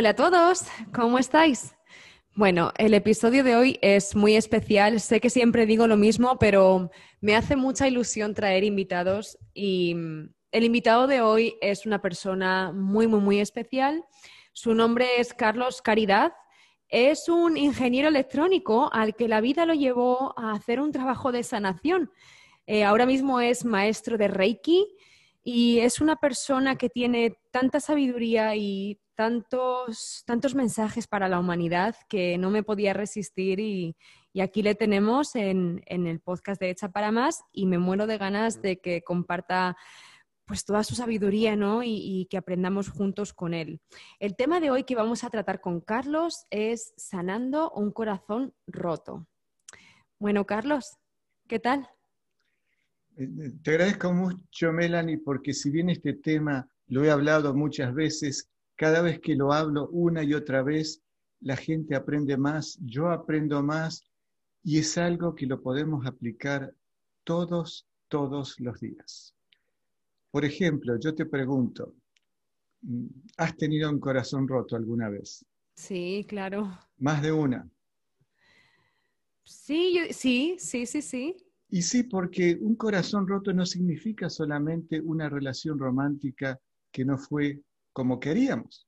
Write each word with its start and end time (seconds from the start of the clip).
Hola 0.00 0.10
a 0.10 0.16
todos, 0.16 0.62
¿cómo 0.94 1.18
estáis? 1.18 1.76
Bueno, 2.34 2.72
el 2.78 2.94
episodio 2.94 3.44
de 3.44 3.54
hoy 3.54 3.78
es 3.82 4.16
muy 4.16 4.34
especial. 4.34 4.98
Sé 4.98 5.20
que 5.20 5.28
siempre 5.28 5.66
digo 5.66 5.86
lo 5.86 5.98
mismo, 5.98 6.38
pero 6.38 6.90
me 7.20 7.36
hace 7.36 7.54
mucha 7.54 7.86
ilusión 7.86 8.32
traer 8.32 8.64
invitados 8.64 9.36
y 9.52 9.94
mm, 9.94 10.32
el 10.52 10.64
invitado 10.64 11.06
de 11.06 11.20
hoy 11.20 11.56
es 11.60 11.84
una 11.84 12.00
persona 12.00 12.72
muy, 12.72 13.08
muy, 13.08 13.20
muy 13.20 13.40
especial. 13.40 14.02
Su 14.54 14.72
nombre 14.72 15.06
es 15.18 15.34
Carlos 15.34 15.82
Caridad. 15.82 16.32
Es 16.88 17.28
un 17.28 17.58
ingeniero 17.58 18.08
electrónico 18.08 18.88
al 18.94 19.14
que 19.14 19.28
la 19.28 19.42
vida 19.42 19.66
lo 19.66 19.74
llevó 19.74 20.32
a 20.38 20.52
hacer 20.52 20.80
un 20.80 20.92
trabajo 20.92 21.30
de 21.30 21.42
sanación. 21.42 22.10
Eh, 22.66 22.84
ahora 22.84 23.04
mismo 23.04 23.38
es 23.42 23.66
maestro 23.66 24.16
de 24.16 24.28
Reiki 24.28 24.86
y 25.44 25.80
es 25.80 26.00
una 26.00 26.16
persona 26.16 26.76
que 26.76 26.88
tiene 26.88 27.36
tanta 27.50 27.80
sabiduría 27.80 28.56
y 28.56 28.98
tantos, 29.20 30.22
tantos 30.24 30.54
mensajes 30.54 31.06
para 31.06 31.28
la 31.28 31.38
humanidad 31.38 31.94
que 32.08 32.38
no 32.38 32.48
me 32.48 32.62
podía 32.62 32.94
resistir 32.94 33.60
y, 33.60 33.94
aquí 34.40 34.62
le 34.62 34.74
tenemos 34.74 35.36
en, 35.36 35.82
el 35.84 36.20
podcast 36.20 36.58
de 36.58 36.70
Hecha 36.70 36.90
para 36.90 37.12
Más 37.12 37.42
y 37.52 37.66
me 37.66 37.76
muero 37.76 38.06
de 38.06 38.16
ganas 38.16 38.62
de 38.62 38.80
que 38.80 39.02
comparta 39.02 39.76
pues 40.46 40.64
toda 40.64 40.84
su 40.84 40.94
sabiduría 40.94 41.54
¿no? 41.54 41.82
y, 41.82 41.96
y, 41.96 42.26
que 42.30 42.38
aprendamos 42.38 42.88
juntos 42.88 43.34
con 43.34 43.52
él. 43.52 43.82
El 44.20 44.36
tema 44.36 44.58
de 44.58 44.70
hoy 44.70 44.84
que 44.84 44.94
vamos 44.94 45.22
a 45.22 45.28
tratar 45.28 45.60
con 45.60 45.82
Carlos 45.82 46.46
es 46.48 46.94
sanando 46.96 47.70
un 47.72 47.92
corazón 47.92 48.54
roto. 48.66 49.26
Bueno, 50.18 50.46
Carlos, 50.46 50.96
¿qué 51.46 51.58
tal? 51.58 51.90
Eh, 53.18 53.24
eh, 53.24 53.52
te 53.62 53.72
agradezco 53.72 54.14
mucho, 54.14 54.72
Melanie, 54.72 55.18
porque 55.18 55.52
si 55.52 55.68
bien 55.68 55.90
este 55.90 56.14
tema 56.14 56.66
lo 56.86 57.04
he 57.04 57.10
hablado 57.10 57.54
muchas 57.54 57.92
veces, 57.92 58.50
cada 58.80 59.02
vez 59.02 59.20
que 59.20 59.34
lo 59.34 59.52
hablo 59.52 59.90
una 59.90 60.24
y 60.24 60.32
otra 60.32 60.62
vez, 60.62 61.02
la 61.40 61.54
gente 61.54 61.94
aprende 61.94 62.38
más, 62.38 62.78
yo 62.80 63.10
aprendo 63.10 63.62
más 63.62 64.10
y 64.62 64.78
es 64.78 64.96
algo 64.96 65.34
que 65.34 65.44
lo 65.44 65.60
podemos 65.60 66.06
aplicar 66.06 66.74
todos, 67.22 67.86
todos 68.08 68.58
los 68.58 68.80
días. 68.80 69.34
Por 70.30 70.46
ejemplo, 70.46 70.98
yo 70.98 71.14
te 71.14 71.26
pregunto, 71.26 71.94
¿has 73.36 73.54
tenido 73.58 73.90
un 73.90 74.00
corazón 74.00 74.48
roto 74.48 74.76
alguna 74.76 75.10
vez? 75.10 75.44
Sí, 75.74 76.24
claro. 76.26 76.70
Más 76.96 77.20
de 77.20 77.32
una. 77.32 77.68
Sí, 79.44 79.98
sí, 80.10 80.56
sí, 80.58 80.86
sí, 80.86 81.02
sí. 81.02 81.36
Y 81.68 81.82
sí, 81.82 82.04
porque 82.04 82.56
un 82.58 82.76
corazón 82.76 83.28
roto 83.28 83.52
no 83.52 83.66
significa 83.66 84.30
solamente 84.30 85.02
una 85.02 85.28
relación 85.28 85.78
romántica 85.78 86.58
que 86.90 87.04
no 87.04 87.18
fue 87.18 87.60
como 87.92 88.20
queríamos 88.20 88.86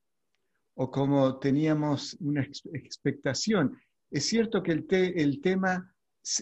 o 0.75 0.89
como 0.89 1.39
teníamos 1.39 2.15
una 2.19 2.41
expectación. 2.41 3.77
Es 4.09 4.25
cierto 4.25 4.63
que 4.63 4.71
el, 4.71 4.87
el 4.89 5.41
tema 5.41 5.93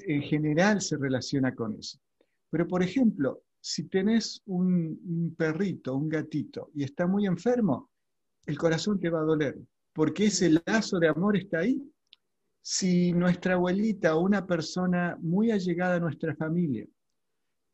en 0.05 0.21
general 0.21 0.81
se 0.81 0.97
relaciona 0.97 1.53
con 1.53 1.75
eso. 1.77 1.99
Pero, 2.49 2.67
por 2.67 2.83
ejemplo, 2.83 3.43
si 3.59 3.87
tenés 3.87 4.41
un, 4.45 4.99
un, 5.05 5.35
perrito, 5.35 5.95
un 5.95 6.09
gatito, 6.09 6.69
y 6.73 6.83
está 6.83 7.07
muy 7.07 7.25
enfermo, 7.25 7.89
el 8.45 8.57
corazón 8.57 8.99
te 8.99 9.09
va 9.09 9.19
a 9.19 9.25
doler, 9.25 9.57
porque 9.93 10.25
ese 10.25 10.51
lazo 10.65 10.99
de 10.99 11.07
amor 11.07 11.37
está 11.37 11.59
ahí. 11.59 11.81
Si 12.61 13.11
nuestra 13.13 13.55
abuelita 13.55 14.15
o 14.15 14.21
una 14.21 14.45
persona 14.45 15.17
muy 15.21 15.51
allegada 15.51 15.95
a 15.95 15.99
nuestra 15.99 16.35
familia 16.35 16.85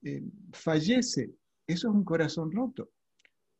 eh, 0.03 0.23
fallece, 0.51 1.33
eso 1.65 1.89
es 1.89 1.93
un 1.93 2.03
corazón 2.03 2.51
roto. 2.51 2.89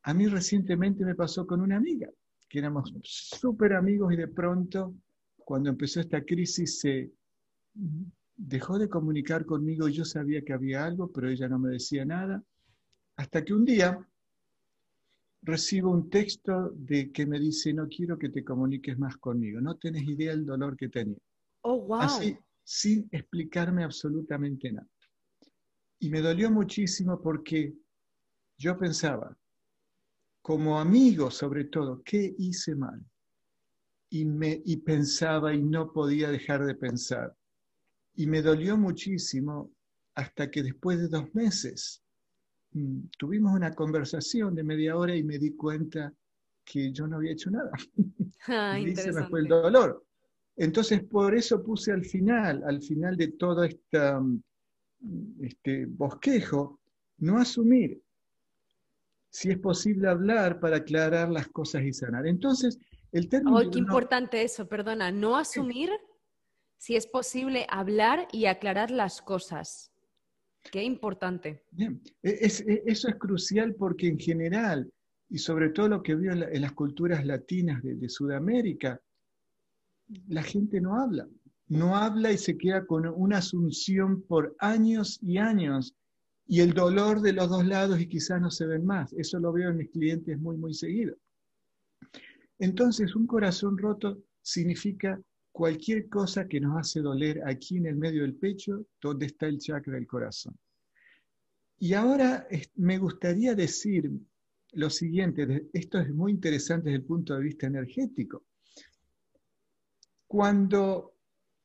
A 0.07 0.13
mí 0.13 0.25
recientemente 0.28 1.03
me 1.03 1.16
pasó 1.16 1.45
con 1.45 1.59
una 1.59 1.75
amiga, 1.75 2.09
que 2.47 2.59
éramos 2.59 2.94
súper 3.03 3.73
amigos 3.73 4.13
y 4.13 4.16
de 4.16 4.29
pronto, 4.29 4.95
cuando 5.35 5.69
empezó 5.69 6.00
esta 6.00 6.23
crisis, 6.23 6.79
se 6.79 7.12
dejó 8.38 8.79
de 8.79 8.88
comunicar 8.88 9.46
conmigo. 9.46 9.90
Yo 9.90 10.06
sabía 10.06 10.41
que 10.46 10.53
había 10.53 10.85
algo, 10.85 11.12
pero 11.12 11.29
ella 11.29 11.50
no 11.50 11.59
me 11.59 11.72
decía 11.72 12.06
nada. 12.06 12.41
Hasta 13.17 13.44
que 13.44 13.53
un 13.53 13.66
día 13.66 14.00
recibo 15.41 15.91
un 15.91 16.09
texto 16.09 16.72
de 16.73 17.12
que 17.12 17.25
me 17.25 17.38
dice, 17.38 17.73
no 17.73 17.90
quiero 17.90 18.17
que 18.17 18.29
te 18.29 18.46
comuniques 18.46 18.97
más 18.97 19.17
conmigo, 19.17 19.59
no 19.59 19.75
tienes 19.75 20.03
idea 20.03 20.31
del 20.31 20.46
dolor 20.46 20.78
que 20.78 20.88
tenía. 20.88 21.19
Oh, 21.63 21.81
wow. 21.81 22.00
Así, 22.00 22.38
sin 22.63 23.09
explicarme 23.12 23.84
absolutamente 23.84 24.72
nada. 24.72 24.88
Y 26.00 26.09
me 26.09 26.22
dolió 26.22 26.50
muchísimo 26.50 27.22
porque 27.22 27.73
yo 28.57 28.78
pensaba, 28.78 29.35
como 30.47 30.80
amigo 30.80 31.30
sobre 31.30 31.66
todo, 31.66 32.02
¿qué 32.06 32.34
hice 32.38 32.74
mal? 32.74 33.03
Y, 34.09 34.24
me, 34.24 34.62
y 34.63 34.78
pensaba 34.78 35.53
y 35.53 35.62
no 35.62 35.91
podía 35.91 36.31
dejar 36.31 36.66
de 36.66 36.74
pensar. 36.74 37.35
Y 38.16 38.28
me 38.28 38.41
dolió 38.41 38.78
muchísimo 38.78 39.69
hasta 40.16 40.50
que 40.50 40.63
después 40.63 41.00
de 41.00 41.09
dos 41.09 41.35
meses 41.35 42.02
mm, 42.72 43.08
tuvimos 43.18 43.53
una 43.53 43.74
conversación 43.74 44.56
de 44.56 44.63
media 44.63 44.96
hora 44.96 45.13
y 45.18 45.22
me 45.22 45.38
di 45.38 45.52
cuenta 45.52 46.13
que 46.64 46.94
yo 46.94 47.08
no 47.08 47.18
había 47.18 47.34
hecho 47.34 47.52
nada. 47.52 47.72
Ah, 48.47 48.79
y 48.79 48.96
se 48.96 49.12
me 49.12 49.28
fue 49.28 49.41
el 49.41 49.47
dolor. 49.50 50.06
Entonces, 50.56 51.03
por 51.03 51.35
eso 51.35 51.62
puse 51.62 51.91
al 51.91 52.06
final, 52.06 52.64
al 52.64 52.81
final 52.81 53.18
de 53.18 53.34
todo 53.34 53.66
esta, 53.66 54.22
mm, 54.22 55.44
este 55.44 55.85
bosquejo, 55.88 56.79
no 57.18 57.38
asumir, 57.38 58.02
si 59.30 59.52
es 59.52 59.58
posible 59.60 60.08
hablar 60.08 60.60
para 60.60 60.78
aclarar 60.78 61.30
las 61.30 61.48
cosas 61.48 61.84
y 61.84 61.94
sanar. 61.94 62.28
Entonces, 62.28 62.80
el 63.12 63.30
término... 63.30 63.58
¡Ay, 63.58 63.70
qué 63.70 63.80
importante 63.80 64.42
eso! 64.42 64.68
Perdona, 64.68 65.12
no 65.12 65.38
asumir 65.38 65.90
si 66.78 66.96
es 66.96 67.08
posible 67.08 67.66
hablar 67.70 68.28
y 68.32 68.46
aclarar 68.46 68.92
las 68.92 69.22
cosas. 69.22 69.92
Qué 70.72 70.84
importante. 70.84 71.64
Bien, 71.72 72.02
e, 72.22 72.30
e, 72.30 72.84
eso 72.86 73.08
es 73.08 73.16
crucial 73.16 73.76
porque 73.76 74.08
en 74.08 74.20
general, 74.20 74.92
y 75.30 75.38
sobre 75.38 75.70
todo 75.70 75.90
lo 75.90 76.04
que 76.04 76.16
veo 76.16 76.34
en, 76.34 76.62
las 76.62 76.74
culturas 76.74 77.26
latinas 77.26 77.82
de, 77.84 78.09
Sudamérica, 78.09 79.02
la 80.28 80.44
gente 80.44 80.80
no 80.80 81.00
habla. 81.00 81.28
No 81.68 81.98
habla 81.98 82.32
y 82.32 82.38
se 82.38 82.58
queda 82.58 82.86
con 82.86 83.08
una 83.08 83.40
asunción 83.40 84.22
por 84.22 84.56
años 84.59 85.20
y 85.22 85.38
años 85.38 85.96
y 86.47 86.62
el 86.62 86.74
dolor 86.74 87.22
de 87.22 87.34
los 87.34 87.50
dos 87.50 87.66
lados 87.66 88.00
y 88.00 88.08
quizás 88.08 88.40
no 88.41 88.50
se 88.50 88.66
ven 88.66 88.85
más. 88.85 89.12
Eso 89.13 89.40
lo 89.40 89.52
veo 89.52 89.69
en 89.69 89.78
mis 89.78 89.90
clientes 89.90 90.40
muy, 90.40 90.56
muy 90.58 90.74
seguido. 90.74 91.16
Entonces, 92.59 93.16
un 93.16 93.28
corazón 93.28 93.78
roto 93.78 94.24
significa 94.41 95.19
cualquier 95.52 96.08
cosa 96.08 96.47
que 96.47 96.59
nos 96.59 96.78
hace 96.78 97.02
doler 97.02 97.41
aquí 97.46 97.78
en 97.78 97.88
el 97.88 97.96
medio 97.96 98.22
del 98.22 98.35
pecho, 98.35 98.85
donde 99.02 99.25
está 99.25 99.47
el 99.47 99.59
chakra 99.59 99.96
del 99.96 100.08
corazón. 100.08 100.58
Y 101.80 101.94
ahora 101.94 102.47
me 102.75 102.97
gustaría 102.97 103.53
decir 103.53 104.09
lo 104.74 104.90
siguiente, 104.90 105.68
esto 105.74 106.00
es 106.00 106.14
muy 106.14 106.31
interesante 106.31 106.90
desde 106.90 107.02
el 107.02 107.06
punto 107.06 107.35
de 107.35 107.44
vista 107.44 107.68
energético. 107.68 108.46
Cuando 110.28 111.14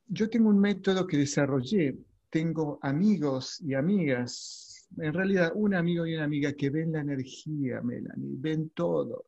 yo 0.06 0.28
tengo 0.28 0.48
un 0.48 0.58
método 0.58 1.06
que 1.06 1.16
desarrollé, 1.16 1.98
tengo 2.30 2.78
amigos 2.82 3.60
y 3.60 3.74
amigas 3.74 4.71
en 4.98 5.12
realidad 5.12 5.52
un 5.54 5.74
amigo 5.74 6.06
y 6.06 6.14
una 6.14 6.24
amiga 6.24 6.52
que 6.52 6.70
ven 6.70 6.92
la 6.92 7.00
energía, 7.00 7.80
Melanie, 7.82 8.36
ven 8.38 8.70
todo, 8.70 9.26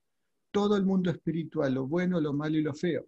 todo 0.51 0.77
el 0.77 0.85
mundo 0.85 1.11
espiritual, 1.11 1.75
lo 1.75 1.87
bueno, 1.87 2.21
lo 2.21 2.33
malo 2.33 2.57
y 2.57 2.63
lo 2.63 2.75
feo. 2.75 3.07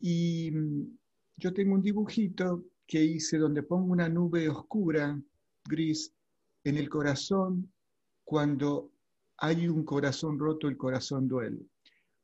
Y 0.00 0.50
mm, 0.52 0.98
yo 1.36 1.52
tengo 1.52 1.74
un 1.74 1.82
dibujito 1.82 2.64
que 2.86 3.02
hice 3.02 3.38
donde 3.38 3.62
pongo 3.62 3.92
una 3.92 4.08
nube 4.08 4.48
oscura, 4.48 5.20
gris, 5.64 6.12
en 6.64 6.76
el 6.76 6.88
corazón. 6.88 7.72
Cuando 8.24 8.92
hay 9.38 9.68
un 9.68 9.84
corazón 9.84 10.38
roto, 10.38 10.68
el 10.68 10.76
corazón 10.76 11.28
duele. 11.28 11.66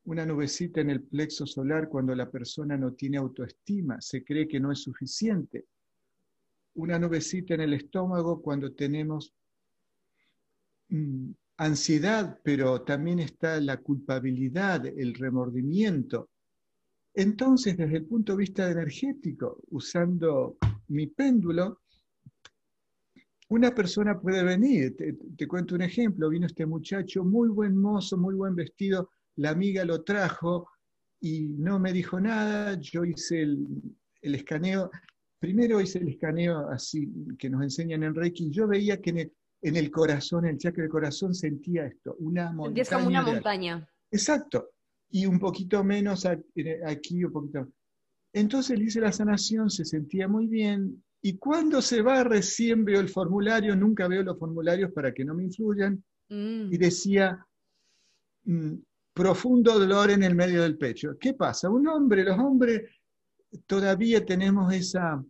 Una 0.05 0.27
nubecita 0.27 0.81
en 0.81 0.91
el 0.91 1.03
plexo 1.03 1.47
solar 1.47 1.88
cuando 1.88 2.15
la 2.15 2.31
persona 2.31 2.77
no 2.77 2.93
tiene 2.93 3.19
autoestima, 3.19 4.00
se 4.00 4.25
cree 4.25 4.49
que 4.49 4.59
no 4.59 4.73
es 4.73 4.81
suficiente 4.81 5.67
una 6.75 6.99
nubecita 6.99 7.55
en 7.55 7.61
el 7.63 7.75
estómago 7.75 8.41
cuando 8.41 8.73
tenemos 8.73 9.33
mm, 10.89 11.31
ansiedad, 11.59 12.39
pero 12.43 12.83
también 12.83 13.21
está 13.21 13.61
la 13.61 13.77
culpabilidad, 13.77 14.87
el 14.87 15.15
remordimiento. 15.15 16.31
Entonces, 17.15 17.77
desde 17.77 17.99
el 17.99 18.07
punto 18.07 18.33
de 18.33 18.39
vista 18.39 18.71
energético, 18.71 19.61
usando 19.71 20.57
mi 20.89 21.07
péndulo, 21.09 21.81
una 23.49 23.75
persona 23.75 24.19
puede 24.19 24.43
venir, 24.43 24.97
te, 25.37 25.47
cuento 25.47 25.75
un 25.75 25.83
ejemplo, 25.83 26.31
vino 26.31 26.47
este 26.47 26.65
muchacho 26.65 27.23
muy 27.23 27.51
buen 27.51 27.77
mozo, 27.77 28.17
muy 28.17 28.35
buen 28.35 28.55
vestido, 28.55 29.11
la 29.37 29.51
amiga 29.51 29.85
lo 29.85 30.03
trajo 30.03 30.71
y 31.21 31.49
no 31.59 31.79
me 31.79 31.93
dijo 31.93 32.19
nada, 32.19 32.79
yo 32.81 33.05
hice 33.05 33.43
el, 33.43 33.67
el 34.23 34.35
escaneo 34.37 34.91
Primero 35.43 35.81
hice 35.81 35.99
el 35.99 36.06
escaneo 36.06 36.69
así 36.69 37.12
que 37.37 37.50
nos 37.50 37.65
enseñan 37.65 38.05
en 38.05 38.15
Reiki. 38.15 38.49
Yo 38.49 38.69
veía 38.69 39.00
que 39.00 39.11
en 39.61 39.77
el, 39.77 39.91
corazón, 39.91 40.44
en 40.44 40.53
el 40.53 40.59
chakra 40.59 40.83
del 40.83 40.91
corazón, 40.93 41.35
sentía 41.35 41.85
esto, 41.85 42.15
una 42.21 42.53
montaña. 42.53 42.83
Es 42.83 42.89
como 42.89 43.09
una 43.09 43.23
montaña. 43.23 43.89
Exacto. 44.09 44.71
y 45.11 45.27
un 45.27 45.41
poquito 45.41 45.83
menos 45.83 46.27
aquí, 46.27 47.25
un 47.25 47.33
poquito. 47.33 47.69
Entonces 48.33 48.79
le 48.79 48.85
hice 48.85 49.00
la 49.00 49.11
sanación, 49.11 49.69
se 49.69 49.85
sentía 49.85 50.29
muy 50.29 50.47
bien, 50.47 51.03
y 51.21 51.39
cuando 51.39 51.83
se 51.83 52.03
va 52.03 52.23
recién 52.23 52.85
veo 52.85 53.00
el 53.00 53.09
formulario, 53.09 53.75
nunca 53.75 54.06
veo 54.06 54.23
los 54.23 54.39
formularios 54.39 54.93
para 54.93 55.12
que 55.12 55.25
no 55.25 55.35
me 55.35 55.43
influyan, 55.43 56.05
mm. 56.29 56.73
y 56.73 56.79
decía, 56.79 57.44
mm, 58.44 58.75
profundo 59.12 59.77
dolor 59.77 60.12
en 60.12 60.23
el 60.23 60.37
medio 60.37 60.62
del 60.62 60.79
pecho. 60.79 61.19
¿Qué 61.19 61.35
pasa? 61.35 61.69
Un 61.69 61.89
hombre, 61.89 62.23
los 62.23 62.39
hombres 62.39 62.83
todavía 63.67 64.25
tenemos 64.25 64.73
esa 64.73 65.23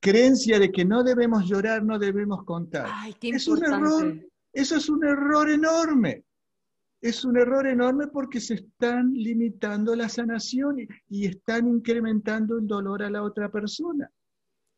creencia 0.00 0.58
de 0.58 0.70
que 0.70 0.84
no 0.84 1.02
debemos 1.02 1.46
llorar, 1.46 1.82
no 1.84 1.98
debemos 1.98 2.44
contar. 2.44 2.86
Ay, 2.90 3.14
qué 3.20 3.30
es 3.30 3.48
un 3.48 3.64
error, 3.64 4.26
eso 4.52 4.76
es 4.76 4.88
un 4.88 5.04
error 5.04 5.50
enorme 5.50 6.24
es 7.04 7.22
un 7.22 7.36
error 7.36 7.66
enorme 7.66 8.06
porque 8.06 8.40
se 8.40 8.54
están 8.54 9.12
limitando 9.12 9.94
la 9.94 10.08
sanación 10.08 10.88
y, 11.10 11.26
están 11.26 11.68
incrementando 11.68 12.56
el 12.56 12.66
dolor 12.66 13.02
a 13.02 13.10
la 13.10 13.22
otra 13.22 13.50
persona. 13.50 14.10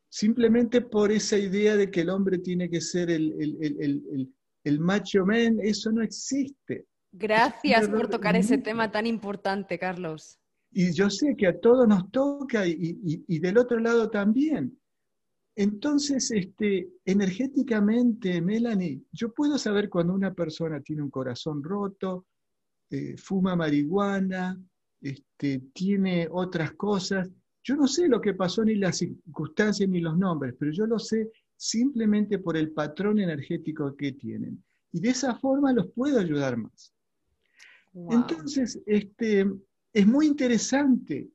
Simplemente 0.09 0.81
por 0.81 1.13
esa 1.13 1.39
idea 1.39 1.77
de 1.77 1.89
que 1.89 2.01
el 2.01 2.11
hombre 2.11 2.39
tiene 2.39 2.69
que 2.69 2.81
ser 2.81 3.11
el, 3.11 4.81
macho 4.81 5.25
men, 5.25 5.61
eso 5.63 5.93
no 5.93 6.03
existe. 6.03 6.87
Gracias 7.13 7.89
por 7.89 8.09
tocar 8.09 8.35
ese 8.35 8.59
tema 8.59 8.91
tan 8.91 9.07
importante, 9.07 9.79
Carlos. 9.79 10.41
Y 10.73 10.93
yo 10.93 11.09
sé 11.09 11.37
que 11.37 11.47
a 11.47 11.59
todos 11.59 11.89
nos 11.89 12.11
toca 12.11 12.67
y 12.67 13.39
del 13.39 13.59
otro 13.59 13.79
lado 13.79 14.11
también. 14.11 14.77
Entonces, 15.59 16.31
este, 16.33 16.91
energéticamente, 17.07 18.43
Melanie, 18.43 19.01
yo 19.11 19.33
puedo 19.33 19.57
saber 19.57 19.89
cuando 19.89 20.13
una 20.13 20.35
persona 20.35 20.83
tiene 20.83 21.03
un 21.03 21.11
corazón 21.11 21.65
roto, 21.65 22.27
eh, 22.91 23.17
fuma 23.17 23.57
marihuana, 23.57 24.61
este, 25.01 25.63
tiene 25.73 26.29
otras 26.31 26.73
cosas. 26.73 27.31
Yo 27.65 27.75
no 27.75 27.89
sé 27.89 28.07
lo 28.07 28.21
que 28.21 28.35
pasó, 28.35 28.63
ni 28.65 28.75
las 28.75 28.99
circunstancias, 28.99 29.89
ni 29.89 30.01
los 30.01 30.19
nombres, 30.19 30.55
pero 30.59 30.73
yo 30.73 30.87
lo 30.87 30.99
sé 30.99 31.33
simplemente 31.57 32.39
por 32.39 32.59
el 32.59 32.73
patrón 32.73 33.19
energético 33.19 33.97
que 33.97 34.13
tienen. 34.13 34.63
Y 34.93 35.01
de 35.01 35.09
esa 35.09 35.37
forma 35.37 35.73
los 35.73 35.91
puedo 35.91 36.21
ayudar 36.21 36.59
más. 36.59 36.93
Entonces, 38.11 38.79
este, 38.85 39.51
es 39.97 40.07
muy 40.07 40.27
interesante 40.27 41.31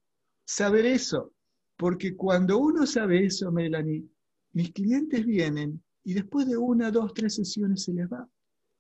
saber 0.46 0.86
eso, 0.86 1.34
porque 1.76 2.16
cuando 2.16 2.60
uno 2.60 2.86
sabe 2.86 3.26
eso, 3.26 3.52
Melanie, 3.52 4.06
mis 4.54 4.72
clientes 4.72 5.26
vienen 5.26 5.82
y 6.04 6.14
después 6.14 6.48
de 6.48 6.58
una, 6.58 6.92
dos, 6.92 7.12
tres 7.16 7.34
sesiones 7.34 7.86
se 7.86 7.94
les 7.94 8.08
va. 8.08 8.30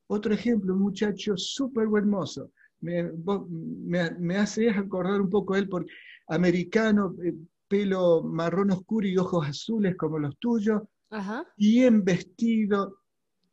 Otro 0.06 0.36
ejemplo, 0.36 0.75
un 0.75 0.81
muchacho 0.81 1.36
súper 1.36 1.88
buen 1.88 2.07
mozo. 2.07 2.51
Me, 2.81 3.12
me, 4.19 4.38
hace 4.38 4.69
acordar 4.69 5.19
un 5.19 5.31
poco 5.31 5.56
a 5.56 5.57
él, 5.57 5.68
porque 5.68 5.92
americano, 6.28 7.16
eh, 7.24 7.33
pelo 7.68 8.22
marrón 8.22 8.69
oscuro 8.69 9.07
y 9.07 9.18
ojos 9.18 9.48
azules 9.48 9.95
como 9.95 10.19
los 10.19 10.38
tuyos, 10.38 10.83
bien 11.57 12.04
vestido, 12.04 13.00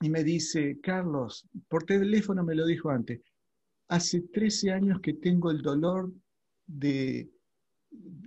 y 0.03 0.11
me 0.11 0.23
dice, 0.23 0.79
Carlos, 0.83 1.49
por 1.69 1.85
teléfono 1.85 2.45
me 2.45 2.55
lo 2.55 2.67
dijo 2.67 2.91
antes, 2.91 3.19
hace 3.89 4.21
13 4.21 4.71
años 4.73 5.01
que 5.01 5.15
tengo 5.15 5.51
el 5.51 5.63
dolor 5.63 6.13
de 6.67 7.31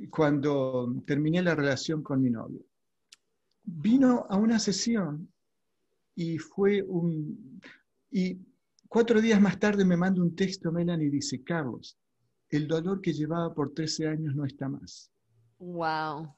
cuando 0.09 0.95
terminé 1.05 1.41
la 1.41 1.55
relación 1.55 2.01
con 2.01 2.21
mi 2.21 2.29
novio. 2.29 2.65
Vino 3.63 4.25
a 4.29 4.37
una 4.37 4.59
sesión 4.59 5.31
y 6.15 6.37
fue 6.37 6.81
un... 6.81 7.61
Y 8.09 8.39
cuatro 8.87 9.21
días 9.21 9.39
más 9.39 9.59
tarde 9.59 9.85
me 9.85 9.95
manda 9.95 10.21
un 10.21 10.35
texto, 10.35 10.71
Melanie, 10.71 11.07
y 11.07 11.11
dice, 11.11 11.43
Carlos, 11.43 11.97
el 12.49 12.67
dolor 12.67 12.99
que 12.99 13.13
llevaba 13.13 13.53
por 13.53 13.73
13 13.73 14.07
años 14.07 14.35
no 14.35 14.45
está 14.45 14.67
más. 14.67 15.11
Wow. 15.59 16.35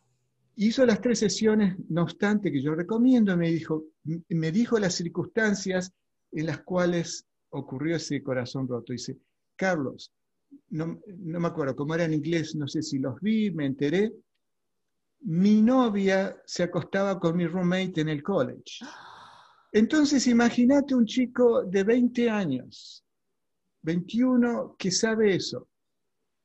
Hizo 0.55 0.85
las 0.85 1.01
tres 1.01 1.19
sesiones, 1.19 1.75
no 1.89 2.03
obstante, 2.03 2.51
que 2.51 2.61
yo 2.61 2.75
recomiendo, 2.75 3.35
me 3.35 3.49
dijo, 3.49 3.85
me 4.29 4.51
dijo 4.51 4.77
las 4.77 4.93
circunstancias 4.93 5.91
en 6.31 6.45
las 6.45 6.61
cuales 6.61 7.25
ocurrió 7.53 7.95
ese 7.95 8.21
corazón 8.21 8.67
roto. 8.67 8.93
Dice, 8.93 9.17
Carlos, 9.55 10.11
no, 10.69 10.99
me 11.07 11.47
acuerdo 11.47 11.75
cómo 11.75 11.95
era 11.95 12.05
en 12.05 12.13
inglés, 12.13 12.55
no 12.55 12.67
sé 12.67 12.81
si 12.81 12.99
los 12.99 13.19
vi, 13.21 13.51
me 13.51 13.65
enteré. 13.65 14.13
Mi 15.21 15.61
novia 15.61 16.35
se 16.45 16.63
acostaba 16.63 17.19
con 17.19 17.37
mi 17.37 17.47
roommate 17.47 18.01
en 18.01 18.09
el 18.09 18.21
college. 18.21 18.79
Entonces, 19.71 20.27
imagínate 20.27 20.93
un 20.93 21.05
chico 21.05 21.63
de 21.63 21.83
20 21.83 22.29
años, 22.29 23.03
21, 23.81 24.75
que 24.77 24.91
sabe 24.91 25.35
eso. 25.35 25.67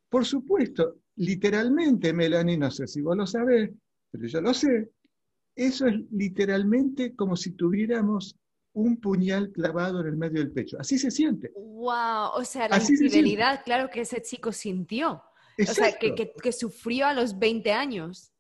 Por 0.08 0.24
supuesto, 0.24 1.00
literalmente, 1.16 2.12
Melanie, 2.14 2.56
no 2.56 2.70
sé 2.70 2.86
si 2.86 3.02
vos 3.02 3.16
lo 3.16 3.26
sabés, 3.26 3.70
pero 4.10 4.26
yo 4.26 4.40
lo 4.40 4.54
sé, 4.54 4.90
eso 5.54 5.86
es 5.86 5.96
literalmente 6.12 7.14
como 7.14 7.36
si 7.36 7.50
tuviéramos 7.52 8.38
un 8.72 9.00
puñal 9.00 9.50
clavado 9.50 10.00
en 10.00 10.08
el 10.08 10.16
medio 10.16 10.40
del 10.40 10.52
pecho. 10.52 10.76
Así 10.78 10.98
se 10.98 11.10
siente. 11.10 11.52
¡Wow! 11.54 12.30
O 12.34 12.44
sea, 12.44 12.68
la 12.68 12.78
infidelidad, 12.78 13.62
claro 13.64 13.88
que 13.90 14.02
ese 14.02 14.22
chico 14.22 14.52
sintió. 14.52 15.22
O 15.58 15.72
sea, 15.72 15.92
que, 15.98 16.52
sufrió 16.52 17.06
a 17.06 17.14
los 17.14 17.38
20 17.38 17.72
años. 17.72 18.32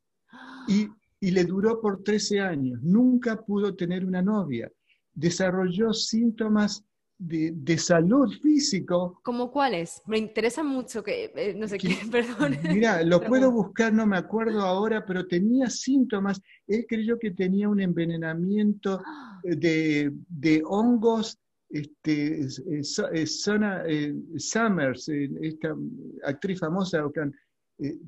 Y, 0.68 0.88
y 1.20 1.30
le 1.32 1.44
duró 1.44 1.80
por 1.80 2.04
13 2.04 2.40
años. 2.40 2.80
Nunca 2.82 3.40
pudo 3.42 3.74
tener 3.74 4.04
una 4.04 4.22
novia. 4.22 4.70
Desarrolló 5.12 5.92
síntomas 5.92 6.84
de, 7.18 7.78
salud 7.78 8.32
físico. 8.40 9.20
¿Cómo 9.22 9.50
cuáles? 9.50 10.02
Me 10.06 10.18
interesa 10.18 10.62
mucho 10.62 11.02
que, 11.02 11.32
eh, 11.34 11.54
no 11.54 11.66
sé 11.66 11.78
qué, 11.78 11.88
perdón. 12.10 12.56
Mira, 12.62 13.02
lo 13.02 13.20
puedo 13.20 13.50
buscar, 13.50 13.92
no 13.92 14.06
me 14.06 14.16
acuerdo 14.16 14.60
ahora, 14.60 15.04
pero 15.04 15.26
tenía 15.26 15.68
síntomas. 15.68 16.40
Él 16.66 16.86
creyó 16.88 17.18
que 17.18 17.32
tenía 17.32 17.68
un 17.68 17.80
envenenamiento 17.80 19.02
de, 19.42 20.12
de 20.28 20.62
hongos. 20.64 21.38
Este, 21.70 22.40
eh, 22.40 23.26
Sona, 23.26 23.82
eh, 23.86 24.14
Summers, 24.38 25.06
esta 25.08 25.76
actriz 26.24 26.60
famosa, 26.60 27.04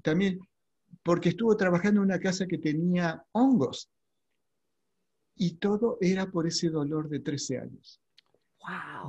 también, 0.03 0.41
porque 1.03 1.31
estuvo 1.31 1.55
trabajando 1.59 2.01
en 2.01 2.07
una 2.07 2.19
casa 2.19 2.47
que 2.47 2.57
tenía 2.57 3.23
hongos. 3.33 3.91
Y 5.37 5.57
todo 5.57 5.99
era 6.01 6.31
por 6.31 6.47
ese 6.47 6.71
dolor 6.71 7.11
de 7.11 7.21
13 7.21 7.59
años. 7.59 8.01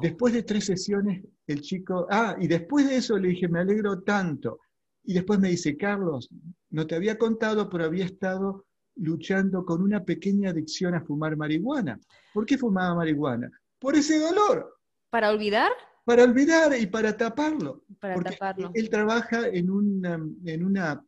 Después 0.02 0.34
de 0.34 0.44
tres 0.44 0.66
sesiones, 0.66 1.24
el 1.48 1.62
chico, 1.62 2.08
ah, 2.10 2.36
y 2.40 2.48
después 2.48 2.88
de 2.88 2.98
eso 2.98 3.18
le 3.18 3.30
dije, 3.30 3.48
me 3.48 3.60
alegro 3.60 4.02
tanto. 4.02 4.60
Y 5.04 5.14
después 5.14 5.40
me 5.40 5.50
dice, 5.50 5.78
Carlos, 5.78 6.30
no 6.70 6.88
te 6.88 6.96
había 6.96 7.18
contado, 7.18 7.70
pero 7.70 7.86
había 7.86 8.06
estado 8.06 8.66
luchando 8.96 9.66
con 9.66 9.82
una 9.82 10.04
pequeña 10.04 10.52
adicción 10.52 10.96
a 10.96 11.02
fumar 11.02 11.36
marihuana. 11.36 12.00
¿Por 12.34 12.46
qué 12.46 12.58
fumaba 12.58 12.96
marihuana? 12.96 13.50
Por 13.80 13.96
ese 13.96 14.20
dolor. 14.20 14.78
¿Para 15.10 15.30
olvidar? 15.32 15.72
Para 16.06 16.24
olvidar 16.24 16.74
y 16.80 16.88
para 16.88 17.16
taparlo. 17.16 17.84
Para 18.00 18.22
taparlo. 18.22 18.72
Él 18.74 18.90
trabaja 18.90 19.48
en 19.48 19.70
una, 19.70 20.20
en 20.46 20.66
una, 20.66 21.04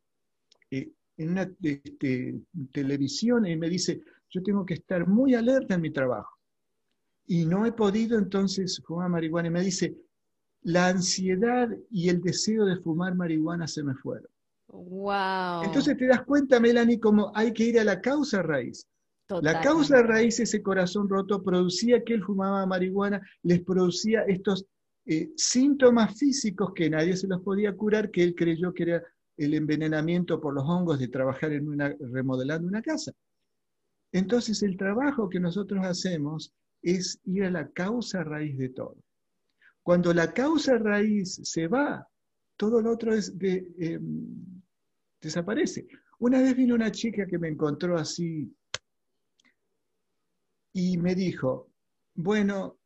eh, 0.71 0.91
en 1.17 1.29
una 1.29 1.49
este, 1.61 2.41
televisión 2.71 3.45
y 3.45 3.55
me 3.55 3.69
dice, 3.69 4.01
yo 4.29 4.41
tengo 4.41 4.65
que 4.65 4.75
estar 4.75 5.07
muy 5.07 5.35
alerta 5.35 5.75
en 5.75 5.81
mi 5.81 5.91
trabajo 5.91 6.32
y 7.27 7.45
no 7.45 7.65
he 7.65 7.71
podido 7.71 8.17
entonces 8.17 8.81
fumar 8.85 9.09
marihuana. 9.09 9.47
Y 9.47 9.51
me 9.51 9.61
dice, 9.61 9.95
la 10.63 10.87
ansiedad 10.87 11.69
y 11.89 12.09
el 12.09 12.21
deseo 12.21 12.65
de 12.65 12.77
fumar 12.77 13.15
marihuana 13.15 13.67
se 13.67 13.83
me 13.83 13.95
fueron. 13.95 14.29
Wow. 14.67 15.63
Entonces 15.63 15.95
te 15.97 16.07
das 16.07 16.23
cuenta, 16.23 16.59
Melanie, 16.59 16.99
como 16.99 17.31
hay 17.35 17.53
que 17.53 17.65
ir 17.65 17.79
a 17.79 17.83
la 17.83 18.01
causa 18.01 18.41
raíz. 18.41 18.87
La 19.41 19.61
causa 19.61 20.03
raíz, 20.03 20.39
ese 20.39 20.61
corazón 20.61 21.09
roto, 21.09 21.41
producía 21.41 22.03
que 22.03 22.13
él 22.13 22.23
fumaba 22.23 22.65
marihuana, 22.65 23.21
les 23.41 23.61
producía 23.61 24.21
estos 24.23 24.65
eh, 25.05 25.31
síntomas 25.35 26.17
físicos 26.17 26.71
que 26.75 26.89
nadie 26.89 27.15
se 27.15 27.27
los 27.27 27.41
podía 27.41 27.75
curar, 27.75 28.11
que 28.11 28.23
él 28.23 28.35
creyó 28.35 28.73
que 28.73 28.83
era 28.83 29.03
el 29.37 29.53
envenenamiento 29.53 30.39
por 30.39 30.53
los 30.53 30.63
hongos 30.65 30.99
de 30.99 31.07
trabajar 31.07 31.51
en 31.51 31.67
una, 31.67 31.95
remodelando 31.99 32.67
una 32.67 32.81
casa. 32.81 33.11
Entonces 34.11 34.61
el 34.61 34.77
trabajo 34.77 35.29
que 35.29 35.39
nosotros 35.39 35.83
hacemos 35.83 36.53
es 36.83 37.19
ir 37.25 37.45
a 37.45 37.51
la 37.51 37.69
causa 37.69 38.23
raíz 38.23 38.57
de 38.57 38.69
todo. 38.69 38.97
Cuando 39.81 40.13
la 40.13 40.33
causa 40.33 40.77
raíz 40.77 41.39
se 41.43 41.67
va, 41.67 42.07
todo 42.57 42.81
lo 42.81 42.91
otro 42.91 43.13
es 43.13 43.33
em, 43.39 44.61
desaparece. 45.19 45.87
Una 46.19 46.41
vez 46.41 46.55
vino 46.55 46.75
una 46.75 46.91
chica 46.91 47.25
que 47.25 47.39
me 47.39 47.49
encontró 47.49 47.97
así 47.97 48.53
y 50.73 50.97
me 50.97 51.15
dijo, 51.15 51.69
bueno, 52.15 52.77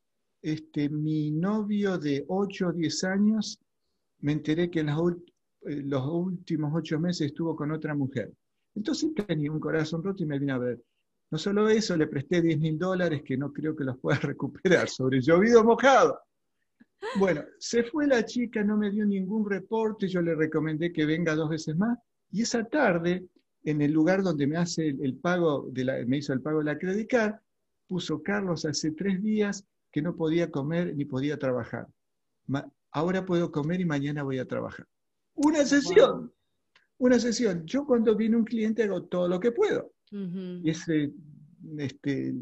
este, 0.41 0.89
mi 0.89 1.31
novio 1.31 1.97
de 1.97 2.23
8 2.27 2.67
o 2.67 2.73
10 2.73 3.03
años, 3.03 3.59
me 4.19 4.31
enteré 4.31 4.69
que 4.69 4.79
en 4.79 4.87
los, 4.87 5.13
eh, 5.61 5.83
los 5.83 6.05
últimos 6.07 6.71
8 6.73 6.99
meses 6.99 7.27
estuvo 7.27 7.55
con 7.55 7.71
otra 7.71 7.93
mujer. 7.93 8.33
Entonces 8.75 9.13
tenía 9.13 9.51
un 9.51 9.59
corazón 9.59 10.03
roto 10.03 10.23
y 10.23 10.27
me 10.27 10.39
vino 10.39 10.55
a 10.55 10.59
ver. 10.59 10.81
No 11.29 11.37
solo 11.37 11.67
eso, 11.67 11.97
le 11.97 12.07
presté 12.07 12.41
10 12.41 12.59
mil 12.59 12.77
dólares 12.77 13.21
que 13.23 13.37
no 13.37 13.51
creo 13.51 13.75
que 13.75 13.83
los 13.83 13.97
pueda 13.97 14.19
recuperar, 14.21 14.89
sobre 14.89 15.21
llovido 15.21 15.63
mojado. 15.63 16.19
Bueno, 17.19 17.43
se 17.59 17.83
fue 17.83 18.07
la 18.07 18.25
chica, 18.25 18.63
no 18.63 18.77
me 18.77 18.89
dio 18.89 19.05
ningún 19.05 19.47
reporte, 19.49 20.07
yo 20.07 20.21
le 20.21 20.35
recomendé 20.35 20.91
que 20.91 21.05
venga 21.05 21.35
dos 21.35 21.49
veces 21.49 21.75
más, 21.77 21.97
y 22.31 22.41
esa 22.41 22.63
tarde, 22.63 23.27
en 23.63 23.81
el 23.81 23.91
lugar 23.91 24.23
donde 24.23 24.47
me 24.47 24.57
hace 24.57 24.87
el, 24.87 25.15
pago, 25.15 25.67
de 25.71 25.83
la, 25.83 26.05
me 26.05 26.17
hizo 26.17 26.33
el 26.33 26.41
pago 26.41 26.59
de 26.63 26.65
la 26.65 27.41
puso 27.87 28.21
Carlos 28.21 28.65
hace 28.65 28.91
tres 28.91 29.21
días 29.21 29.65
que 29.91 30.01
no 30.01 30.15
podía 30.15 30.51
comer 30.51 30.95
ni 30.95 31.05
podía 31.05 31.37
trabajar. 31.37 31.87
ahora 32.91 33.25
puedo 33.25 33.51
comer 33.51 33.81
y 33.81 33.85
mañana 33.85 34.23
voy 34.23 34.39
a 34.39 34.47
trabajar. 34.47 34.85
Una 35.35 35.65
sesión, 35.65 36.33
una 36.97 37.19
sesión. 37.19 37.65
Yo 37.65 37.85
cuando 37.85 38.15
viene 38.15 38.37
un 38.37 38.43
cliente 38.43 38.83
hago 38.83 39.03
todo 39.03 39.27
lo 39.27 39.39
que 39.39 39.51
puedo. 39.51 39.93
Y 40.11 40.69
ese, 40.69 41.11
este, 41.77 42.33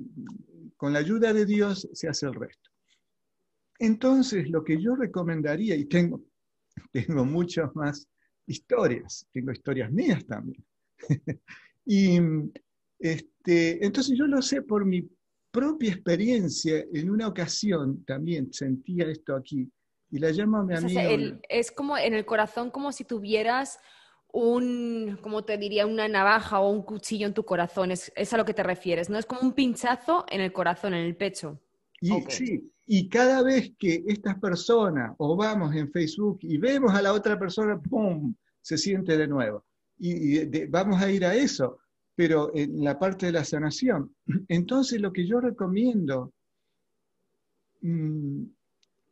con 0.77 0.93
la 0.93 0.99
ayuda 0.99 1.33
de 1.33 1.45
Dios 1.45 1.87
se 1.93 2.07
hace 2.07 2.27
el 2.27 2.33
resto. 2.33 2.69
Entonces, 3.79 4.49
lo 4.49 4.63
que 4.63 4.81
yo 4.81 4.95
recomendaría, 4.95 5.75
y 5.75 5.85
tengo, 5.85 6.23
tengo 6.91 7.25
muchas 7.25 7.75
más 7.75 8.07
historias, 8.47 9.27
tengo 9.31 9.51
historias 9.51 9.91
mías 9.91 10.25
también. 10.25 10.63
y 11.85 12.19
este, 12.99 13.85
entonces 13.85 14.17
yo 14.17 14.27
lo 14.27 14.41
sé 14.41 14.61
por 14.61 14.85
mi 14.85 15.07
propia 15.51 15.91
experiencia, 15.91 16.85
en 16.93 17.09
una 17.09 17.27
ocasión 17.27 18.03
también 18.05 18.51
sentía 18.51 19.07
esto 19.07 19.35
aquí, 19.35 19.69
y 20.11 20.19
la 20.19 20.31
llamo 20.31 20.57
a 20.57 20.63
mi 20.63 20.75
amigo. 20.75 21.39
es 21.49 21.71
como 21.71 21.97
en 21.97 22.13
el 22.13 22.25
corazón, 22.25 22.71
como 22.71 22.91
si 22.91 23.03
tuvieras 23.03 23.79
un, 24.35 25.17
como 25.21 25.45
te 25.45 25.57
diría, 25.57 25.87
una 25.87 26.07
navaja 26.09 26.59
o 26.59 26.69
un 26.69 26.83
cuchillo 26.83 27.25
en 27.25 27.33
tu 27.33 27.45
corazón, 27.45 27.91
es, 27.91 28.11
a 28.33 28.37
lo 28.37 28.43
que 28.43 28.53
te 28.53 28.63
refieres, 28.63 29.09
¿no? 29.09 29.17
Es 29.17 29.25
como 29.25 29.41
un 29.41 29.53
pinchazo 29.53 30.25
en 30.29 30.41
el 30.41 30.51
corazón, 30.51 30.93
en 30.93 31.05
el 31.05 31.15
pecho. 31.15 31.61
Y, 32.01 32.11
Sí, 32.27 32.71
y 32.85 33.07
cada 33.07 33.41
vez 33.43 33.71
que 33.79 34.03
estas 34.07 34.37
personas 34.39 35.15
o 35.17 35.37
vamos 35.37 35.73
en 35.73 35.89
Facebook 35.89 36.39
y 36.41 36.57
vemos 36.57 36.93
a 36.93 37.01
la 37.01 37.13
otra 37.13 37.39
persona, 37.39 37.79
¡pum!, 37.79 38.35
se 38.61 38.77
siente 38.77 39.17
de 39.17 39.27
nuevo. 39.27 39.63
Y, 39.97 40.65
vamos 40.65 41.01
a 41.01 41.09
ir 41.09 41.25
a 41.25 41.33
eso, 41.33 41.79
pero 42.13 42.51
en 42.53 42.83
la 42.83 42.99
parte 42.99 43.27
de 43.27 43.31
la 43.31 43.45
sanación. 43.45 44.13
Entonces, 44.49 44.99
lo 44.99 45.13
que 45.13 45.25
yo 45.25 45.39
recomiendo, 45.39 46.33
mm, 47.81 48.43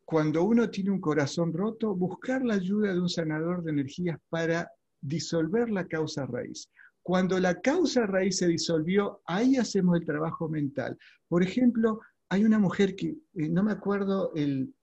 cuando 0.04 0.44
uno 0.44 0.68
tiene 0.68 0.90
un 0.90 1.00
corazón 1.00 1.50
roto, 1.54 1.94
buscar 1.94 2.44
la 2.44 2.54
ayuda 2.54 2.92
de 2.92 3.00
un 3.00 3.08
sanador 3.08 3.64
de 3.64 3.70
energías 3.70 4.18
para 4.28 4.70
disolver 5.04 5.70
la 5.70 5.86
causa 5.86 6.26
raíz. 6.26 6.68
Cuando 7.02 7.38
la 7.38 7.60
causa 7.60 8.06
raíz 8.06 8.38
se 8.38 8.48
disolvió, 8.48 9.20
ahí 9.26 9.56
hacemos 9.56 9.98
el 9.98 10.06
trabajo 10.06 10.48
mental. 10.48 10.98
Por 11.28 11.42
ejemplo, 11.42 12.00
hay 12.30 12.44
una 12.44 12.58
mujer 12.58 12.96
que, 12.96 13.08
eh, 13.08 13.48
no 13.48 13.62
me 13.62 13.72
acuerdo 13.72 14.32
el, 14.34 14.74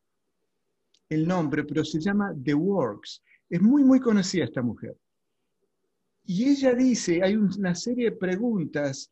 el 1.10 1.28
nombre, 1.28 1.64
pero 1.64 1.84
se 1.84 2.00
llama 2.00 2.34
The 2.44 2.54
Works. 2.54 3.24
Es 3.50 3.62
muy, 3.62 3.84
muy 3.84 4.00
conocida 4.00 4.46
esta 4.46 4.62
mujer. 4.62 4.96
Y 6.24 6.50
ella 6.50 6.76
dice, 6.76 7.24
hay 7.24 7.36
una 7.36 7.74
serie 7.74 8.12
de 8.12 8.16
preguntas, 8.16 9.12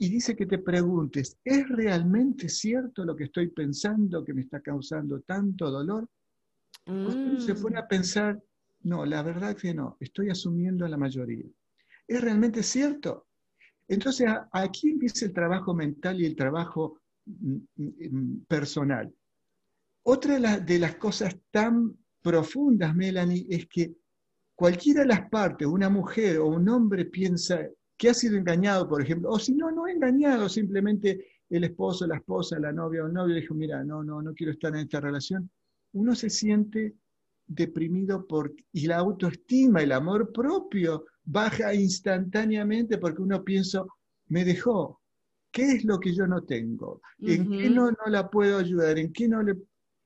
y 0.00 0.08
dice 0.08 0.36
que 0.36 0.46
te 0.46 0.58
preguntes, 0.58 1.36
¿es 1.44 1.68
realmente 1.68 2.48
cierto 2.48 3.04
lo 3.04 3.16
que 3.16 3.24
estoy 3.24 3.48
pensando 3.48 4.24
que 4.24 4.32
me 4.32 4.42
está 4.42 4.60
causando 4.60 5.20
tanto 5.20 5.70
dolor? 5.70 6.08
Se 6.84 7.54
pone 7.54 7.78
a 7.78 7.82
mm. 7.82 7.88
pensar, 7.88 8.42
no, 8.82 9.04
la 9.04 9.22
verdad 9.22 9.56
que 9.56 9.74
no, 9.74 9.96
estoy 10.00 10.30
asumiendo 10.30 10.86
la 10.86 10.96
mayoría. 10.96 11.44
¿Es 12.06 12.20
realmente 12.20 12.62
cierto? 12.62 13.26
Entonces, 13.86 14.28
aquí 14.52 14.90
empieza 14.90 15.26
el 15.26 15.32
trabajo 15.32 15.74
mental 15.74 16.20
y 16.20 16.26
el 16.26 16.36
trabajo 16.36 17.00
mm, 17.26 17.56
mm, 17.76 18.44
personal. 18.46 19.12
Otra 20.02 20.58
de 20.60 20.78
las 20.78 20.96
cosas 20.96 21.36
tan 21.50 21.96
profundas, 22.22 22.94
Melanie, 22.94 23.46
es 23.48 23.66
que 23.66 23.94
cualquiera 24.54 25.00
de 25.00 25.06
las 25.08 25.28
partes, 25.28 25.66
una 25.66 25.88
mujer 25.88 26.38
o 26.38 26.46
un 26.46 26.68
hombre 26.68 27.06
piensa 27.06 27.60
que 27.96 28.10
ha 28.10 28.14
sido 28.14 28.36
engañado, 28.36 28.88
por 28.88 29.02
ejemplo, 29.02 29.30
o 29.30 29.38
si 29.38 29.54
no, 29.54 29.70
no 29.70 29.88
engañado, 29.88 30.48
simplemente 30.48 31.26
el 31.50 31.64
esposo, 31.64 32.06
la 32.06 32.16
esposa, 32.16 32.58
la 32.58 32.72
novia 32.72 33.02
o 33.02 33.06
el 33.06 33.12
novio 33.12 33.34
dijo, 33.34 33.54
mira, 33.54 33.82
no, 33.84 34.04
no, 34.04 34.22
no 34.22 34.34
quiero 34.34 34.52
estar 34.52 34.74
en 34.74 34.82
esta 34.82 35.00
relación, 35.00 35.50
uno 35.92 36.14
se 36.14 36.30
siente 36.30 36.94
deprimido 37.48 38.26
por, 38.26 38.54
y 38.72 38.86
la 38.86 38.98
autoestima, 38.98 39.82
el 39.82 39.92
amor 39.92 40.30
propio 40.32 41.06
baja 41.24 41.74
instantáneamente 41.74 42.98
porque 42.98 43.22
uno 43.22 43.42
piensa, 43.42 43.84
me 44.28 44.44
dejó, 44.44 45.00
¿qué 45.50 45.72
es 45.72 45.84
lo 45.84 45.98
que 45.98 46.14
yo 46.14 46.26
no 46.26 46.42
tengo? 46.44 47.00
¿En 47.20 47.50
qué 47.50 47.70
no, 47.70 47.90
no 47.90 48.06
la 48.06 48.30
puedo 48.30 48.58
ayudar? 48.58 48.98
¿En 48.98 49.12
qué 49.12 49.28
no 49.28 49.42
le... 49.42 49.56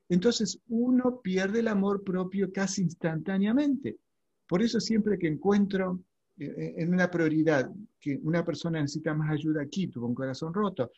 Entonces 0.08 0.58
uno 0.68 1.20
pierde 1.20 1.61
el 1.61 1.68
amor 1.68 2.04
propio 2.04 2.52
casi 2.52 2.82
instantáneamente. 2.82 3.99
Por 4.46 4.62
eso 4.62 4.78
siempre 4.80 5.18
que 5.18 5.28
encuentro 5.28 6.00
eh, 6.38 6.44
eh, 6.46 6.75
en 6.78 6.94
una 6.94 7.11
prioridad 7.11 7.70
que 8.00 8.20
una 8.22 8.44
persona 8.44 8.80
necesita 8.80 9.14
más 9.14 9.30
ayuda 9.30 9.62
aquí, 9.62 9.88
tuvo 9.88 10.06
un 10.06 10.14
corazón 10.14 10.54
roto, 10.54 10.90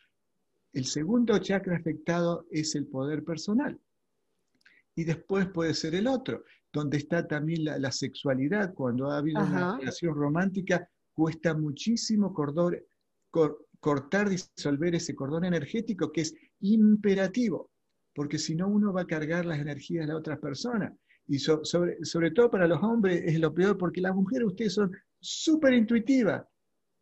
el 0.73 0.85
segundo 0.85 1.37
chakra 1.39 1.77
afectado 1.77 2.45
es 2.51 2.75
el 2.75 2.85
poder 2.85 3.23
personal 3.23 3.79
y 4.95 5.03
después 5.03 5.47
puede 5.47 5.73
ser 5.73 5.93
el 5.95 6.07
otro, 6.07 6.43
donde 6.71 6.97
está 6.97 7.27
también 7.27 7.65
la, 7.65 7.91
sexualidad. 7.91 8.73
Cuando 8.73 9.11
ha 9.11 9.17
habido 9.17 9.41
una 9.41 9.77
relación 9.77 10.15
romántica, 10.15 10.89
cuesta 11.13 11.53
muchísimo 11.53 12.33
cortar, 12.33 14.29
disolver 14.29 14.95
ese 14.95 15.13
cordón 15.13 15.45
energético 15.45 16.11
que 16.11 16.21
es 16.21 16.33
imperativo, 16.61 17.71
porque 18.13 18.39
si 18.39 18.55
no 18.55 18.67
uno 18.67 18.93
va 18.93 19.01
a 19.01 19.07
cargar 19.07 19.45
las 19.45 19.59
energías 19.59 20.07
de 20.07 20.13
la 20.13 20.17
otra 20.17 20.39
persona. 20.39 20.95
Y 21.27 21.39
sobre, 21.39 22.03
sobre 22.05 22.31
todo 22.31 22.51
para 22.51 22.67
los 22.67 22.81
hombres 22.83 23.23
es 23.25 23.39
lo 23.39 23.53
peor, 23.53 23.77
porque 23.77 23.99
las 23.99 24.15
mujeres 24.15 24.47
ustedes 24.47 24.73
son 24.73 24.91
súper 25.19 25.73
intuitivas. 25.73 26.45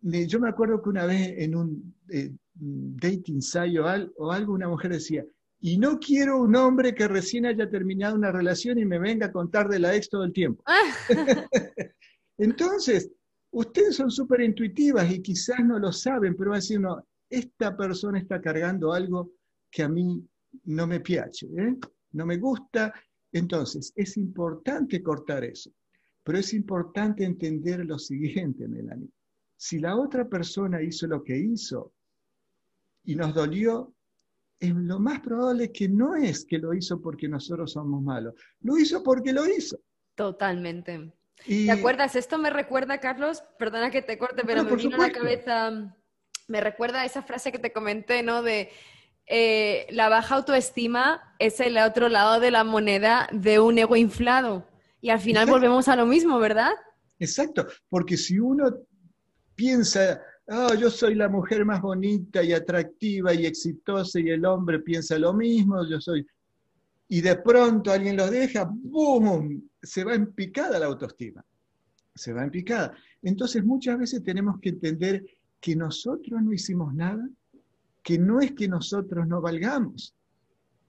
Yo 0.01 0.39
me 0.39 0.49
acuerdo 0.49 0.81
que 0.81 0.89
una 0.89 1.05
vez 1.05 1.33
en 1.37 1.55
un 1.55 1.95
eh, 2.09 2.31
dating 2.53 3.41
site 3.41 3.79
o 3.79 4.31
algo, 4.31 4.53
una 4.53 4.67
mujer 4.67 4.91
decía, 4.91 5.25
y 5.65 5.77
no 5.77 5.97
quiero 5.97 6.41
un 6.41 6.57
hombre 6.57 6.93
que 6.93 7.07
recién 7.07 7.45
haya 7.45 7.69
terminado 7.69 8.15
una 8.15 8.33
relación 8.33 8.77
y 8.79 8.85
me 8.85 8.99
venga 8.99 9.27
a 9.27 9.31
contar 9.31 9.69
de 9.69 9.79
la 9.79 9.95
ex 9.95 10.09
todo 10.09 10.25
el 10.25 10.33
tiempo. 10.33 10.61
Ah. 10.65 10.93
Entonces, 12.37 13.09
ustedes 13.49 13.95
son 13.95 14.11
súper 14.11 14.41
intuitivas 14.41 15.09
y 15.09 15.21
quizás 15.21 15.63
no 15.63 15.79
lo 15.79 15.93
saben, 15.93 16.35
pero 16.35 16.49
va 16.49 16.57
a 16.57 16.59
decir, 16.59 16.81
no, 16.81 17.07
esta 17.29 17.77
persona 17.77 18.19
está 18.19 18.41
cargando 18.41 18.91
algo 18.91 19.31
que 19.71 19.83
a 19.83 19.87
mí 19.87 20.21
no 20.65 20.85
me 20.85 20.99
piace, 20.99 21.45
¿eh? 21.45 21.77
no 22.11 22.25
me 22.25 22.35
gusta. 22.35 22.93
Entonces, 23.31 23.93
es 23.95 24.17
importante 24.17 25.01
cortar 25.01 25.45
eso, 25.45 25.71
pero 26.25 26.39
es 26.39 26.53
importante 26.53 27.23
entender 27.23 27.85
lo 27.85 27.97
siguiente, 27.97 28.67
Melanie. 28.67 29.13
Si 29.55 29.79
la 29.79 29.95
otra 29.95 30.27
persona 30.27 30.81
hizo 30.81 31.07
lo 31.07 31.23
que 31.23 31.37
hizo 31.37 31.93
y 33.05 33.15
nos 33.15 33.33
dolió, 33.33 33.93
lo 34.69 34.99
más 34.99 35.19
probable 35.19 35.65
es 35.65 35.71
que 35.71 35.89
no 35.89 36.15
es 36.15 36.45
que 36.45 36.57
lo 36.57 36.73
hizo 36.73 37.01
porque 37.01 37.27
nosotros 37.27 37.73
somos 37.73 38.01
malos, 38.01 38.33
lo 38.61 38.77
hizo 38.77 39.03
porque 39.03 39.33
lo 39.33 39.47
hizo. 39.47 39.77
Totalmente. 40.15 41.11
¿Te 41.45 41.71
acuerdas? 41.71 42.15
Esto 42.15 42.37
me 42.37 42.49
recuerda, 42.49 42.99
Carlos, 42.99 43.43
perdona 43.57 43.91
que 43.91 44.01
te 44.01 44.17
corte, 44.17 44.43
pero 44.45 44.63
me 44.63 44.75
vino 44.75 44.95
a 44.95 45.07
la 45.07 45.11
cabeza, 45.11 45.95
me 46.47 46.61
recuerda 46.61 47.03
esa 47.03 47.23
frase 47.23 47.51
que 47.51 47.59
te 47.59 47.73
comenté, 47.73 48.23
¿no? 48.23 48.41
De 48.43 48.69
eh, 49.25 49.87
la 49.89 50.09
baja 50.09 50.35
autoestima 50.35 51.35
es 51.39 51.59
el 51.59 51.77
otro 51.77 52.09
lado 52.09 52.39
de 52.39 52.51
la 52.51 52.63
moneda 52.63 53.27
de 53.31 53.59
un 53.59 53.77
ego 53.77 53.95
inflado. 53.95 54.67
Y 55.01 55.09
al 55.09 55.19
final 55.19 55.49
volvemos 55.49 55.89
a 55.89 55.97
lo 55.97 56.05
mismo, 56.05 56.39
¿verdad? 56.39 56.71
Exacto, 57.19 57.67
porque 57.89 58.15
si 58.15 58.39
uno 58.39 58.73
piensa, 59.55 60.21
oh, 60.47 60.73
yo 60.75 60.89
soy 60.89 61.15
la 61.15 61.29
mujer 61.29 61.65
más 61.65 61.81
bonita 61.81 62.43
y 62.43 62.53
atractiva 62.53 63.33
y 63.33 63.45
exitosa 63.45 64.19
y 64.19 64.29
el 64.29 64.45
hombre 64.45 64.79
piensa 64.79 65.17
lo 65.17 65.33
mismo, 65.33 65.87
yo 65.87 65.99
soy... 65.99 66.25
Y 67.09 67.21
de 67.21 67.35
pronto 67.37 67.91
alguien 67.91 68.17
lo 68.17 68.29
deja, 68.29 68.69
¡boom! 68.71 69.69
Se 69.81 70.03
va 70.03 70.15
en 70.15 70.33
picada 70.33 70.79
la 70.79 70.87
autoestima. 70.87 71.45
Se 72.15 72.33
va 72.33 72.43
en 72.43 72.49
picada. 72.49 72.95
Entonces 73.21 73.63
muchas 73.63 73.99
veces 73.99 74.23
tenemos 74.23 74.59
que 74.59 74.69
entender 74.69 75.23
que 75.59 75.75
nosotros 75.75 76.41
no 76.41 76.51
hicimos 76.51 76.93
nada, 76.93 77.27
que 78.01 78.17
no 78.17 78.41
es 78.41 78.51
que 78.53 78.67
nosotros 78.67 79.27
no 79.27 79.41
valgamos, 79.41 80.15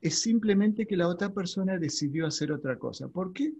es 0.04 0.20
simplemente 0.20 0.86
que 0.86 0.98
la 0.98 1.08
otra 1.08 1.32
persona 1.32 1.78
decidió 1.78 2.26
hacer 2.26 2.52
otra 2.52 2.78
cosa. 2.78 3.08
¿Por 3.08 3.32
qué? 3.32 3.54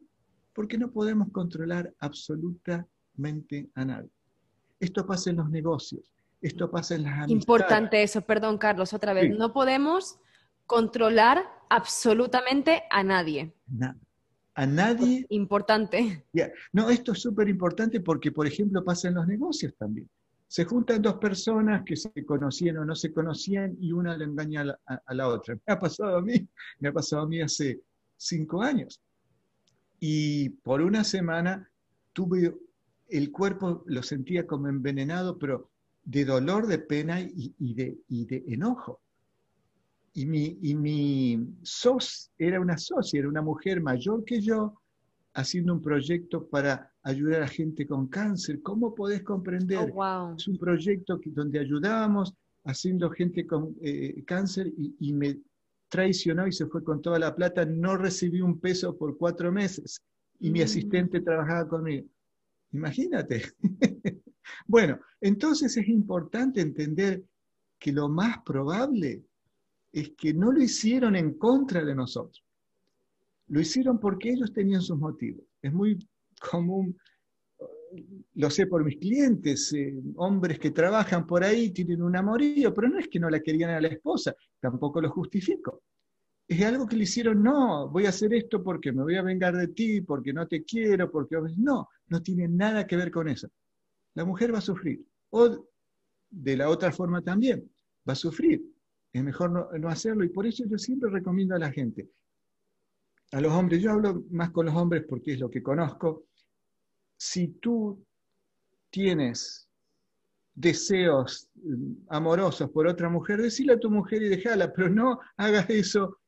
Porque 0.53 0.77
no 0.77 0.91
podemos 0.91 1.31
controlar 1.33 1.95
absolutamente 2.01 3.71
a 3.75 3.85
nadie. 3.87 4.11
Esto 4.85 5.07
pasa 5.07 5.31
en 5.31 5.37
los 5.37 5.49
negocios, 5.49 6.13
esto 6.43 6.71
pasa 6.71 6.95
en 6.95 7.05
las 7.05 7.13
amistades. 7.13 7.31
Importante 7.33 8.03
eso, 8.03 8.21
perdón 8.21 8.59
Carlos, 8.59 8.93
otra 8.93 9.15
vez. 9.15 9.35
No 9.37 9.55
podemos 9.55 10.19
controlar 10.67 11.43
absolutamente 11.71 12.83
a 12.91 13.03
nadie. 13.03 13.55
A 14.55 14.67
nadie. 14.67 15.25
Importante. 15.31 16.27
No, 16.73 16.91
esto 16.91 17.13
es 17.13 17.21
súper 17.21 17.49
importante 17.49 18.01
porque, 18.01 18.31
por 18.31 18.47
ejemplo, 18.47 18.85
pasa 18.85 19.09
en 19.09 19.15
los 19.15 19.27
negocios 19.27 19.75
también. 19.79 20.07
Se 20.47 20.67
juntan 20.67 21.01
dos 21.01 21.15
personas 21.15 21.83
que 21.85 21.97
se 21.97 22.13
conocían 22.27 22.77
o 22.77 22.85
no 22.85 22.95
se 22.95 23.11
conocían 23.11 23.77
y 23.81 23.91
una 23.93 24.17
le 24.17 24.27
engaña 24.27 24.65
a 24.87 25.15
la, 25.15 25.29
otra. 25.29 25.55
Me 25.67 25.73
ha 25.73 25.81
pasado 25.81 26.19
a 26.19 26.23
mí, 26.23 26.47
me 26.79 26.91
ha 26.91 26.93
pasado 26.93 27.23
a 27.23 27.27
mí 27.27 27.41
hace 27.41 27.81
cinco 28.19 28.63
años. 28.63 29.01
Y 29.99 30.51
por 30.51 30.83
una 30.83 31.05
semana 31.05 31.71
tuve, 32.13 32.55
el 33.09 33.31
cuerpo 33.31 33.83
lo 33.87 34.03
sentía 34.03 34.47
como 34.47 34.69
envenenado, 34.69 35.39
pero 35.39 35.71
de 36.05 36.25
dolor, 36.25 36.67
de 36.67 36.79
pena 36.79 37.21
y, 37.21 37.75
de, 37.75 37.99
de, 38.09 38.45
enojo. 38.49 39.01
Y 40.13 40.27
mi, 40.27 40.59
y 40.63 40.75
mi 40.75 41.55
SOS 41.63 42.31
era 42.39 42.61
una 42.61 42.79
socia, 42.79 43.21
era 43.21 43.29
una 43.29 43.43
mujer 43.43 43.81
mayor 43.81 44.25
que 44.25 44.41
yo, 44.41 44.81
haciendo 45.35 45.73
un 45.73 45.83
proyecto 45.83 46.47
para 46.47 46.93
ayudar 47.03 47.43
a 47.43 47.49
gente 47.49 47.87
con 47.87 48.07
cáncer. 48.07 48.63
¿Cómo 48.63 48.95
podés 48.95 49.23
comprender? 49.23 49.93
Oh, 49.95 50.35
es 50.37 50.47
un 50.47 50.57
proyecto 50.57 51.19
donde 51.25 51.59
ayudábamos 51.59 52.35
haciendo 52.65 53.11
gente 53.11 53.47
con 53.47 53.77
eh, 53.83 54.23
cáncer 54.27 54.73
y, 54.77 55.13
me 55.13 55.39
traicionó 55.89 56.47
y 56.47 56.53
se 56.53 56.67
fue 56.67 56.83
con 56.83 57.03
toda 57.03 57.19
la 57.19 57.35
plata. 57.35 57.65
No 57.65 57.97
recibí 57.97 58.41
un 58.41 58.59
peso 58.59 58.97
por 58.97 59.17
cuatro 59.17 59.53
meses 59.53 60.01
y 60.41 60.51
mi 60.51 60.61
mm. 60.61 60.65
asistente 60.65 61.21
trabajaba 61.21 61.69
conmigo. 61.69 62.07
Imagínate. 62.75 63.43
bueno, 64.67 64.99
entonces 65.21 65.77
es 65.77 65.89
importante 65.89 66.61
entender 66.61 67.25
que 67.79 67.93
lo 67.93 68.09
más 68.09 68.43
probable 68.45 69.25
es 69.93 70.11
que 70.17 70.35
no 70.35 70.51
lo 70.51 70.61
hicieron 70.61 71.15
en 71.15 71.35
contra 71.35 71.85
de 71.85 71.95
nosotros. 71.95 72.45
Lo 73.47 73.61
hicieron 73.61 74.01
porque 74.01 74.31
ellos 74.31 74.53
tenían 74.53 74.83
sus 74.83 74.99
motivos. 74.99 75.45
Es 75.63 75.73
muy 75.73 75.99
común, 76.51 76.97
lo 78.35 78.51
sé 78.51 78.67
por 78.67 78.85
mis 78.85 78.97
clientes, 78.97 79.73
eh, 79.73 79.95
hombres 80.17 80.59
que 80.59 80.73
trabajan 80.73 81.27
por 81.27 81.45
ahí 81.45 81.71
tienen 81.71 82.03
un 82.03 82.17
amorío, 82.17 82.75
pero 82.75 82.89
no 82.89 82.99
es 82.99 83.07
que 83.07 83.21
no 83.21 83.31
la 83.31 83.41
querían 83.41 83.71
a 83.71 83.81
la 83.81 83.89
esposa, 83.89 84.35
tampoco 84.59 85.01
lo 85.01 85.11
justifico. 85.11 85.83
Es 86.47 86.63
algo 86.63 86.87
que 86.87 86.97
le 86.97 87.05
hicieron, 87.05 87.43
no, 87.43 87.89
voy 87.89 88.07
a 88.07 88.11
hacer 88.11 88.35
esto 88.35 88.63
porque 88.63 88.93
me 88.93 89.03
voy 89.03 89.17
a 89.17 89.23
vengar 89.23 89.57
de 89.57 89.69
ti, 89.69 90.03
porque 90.03 90.33
no 90.33 90.47
te 90.47 90.63
quiero, 90.65 91.11
porque... 91.11 91.37
No, 91.57 91.89
no 92.09 92.23
tiene 92.23 92.49
nada 92.49 92.87
que 92.87 92.97
ver 92.97 93.11
con 93.11 93.29
eso. 93.29 93.49
La 94.15 94.25
mujer 94.25 94.53
va 94.53 94.59
a 94.59 94.63
sufrir. 94.63 95.05
O 95.31 95.67
de 96.31 96.57
la 96.57 96.69
otra 96.69 96.93
forma 96.93 97.23
también, 97.23 97.71
va 98.09 98.13
a 98.13 98.17
sufrir. 98.17 98.63
Es 99.13 99.23
mejor 99.23 99.51
no, 99.51 99.69
no 99.79 99.89
hacerlo 99.89 100.25
y 100.25 100.29
por 100.29 100.47
eso 100.47 100.65
yo 100.67 100.77
siempre 100.77 101.09
recomiendo 101.11 101.55
a 101.55 101.59
la 101.59 101.71
gente, 101.71 102.09
a 103.33 103.41
los 103.41 103.53
hombres, 103.53 103.81
yo 103.81 103.93
hablo 103.93 104.25
más 104.31 104.51
con 104.51 104.67
los 104.67 104.75
hombres 104.75 105.05
porque 105.09 105.33
es 105.35 105.41
lo 105.41 105.51
que 105.51 105.63
conozco, 105.63 106.27
si 107.17 107.49
tú 107.49 108.05
tienes 108.91 109.69
deseos 110.55 111.49
mm, 111.55 111.93
amorosos 112.09 112.71
por 112.71 112.87
otra 112.87 113.09
mujer, 113.09 113.41
decile 113.41 113.75
a 113.75 113.81
tu 113.81 113.91
mujer 113.91 114.23
y 114.23 114.29
déjala, 114.29 114.73
pero 114.73 114.89
no 114.89 115.21
hagas 115.37 115.69
eso 115.71 116.19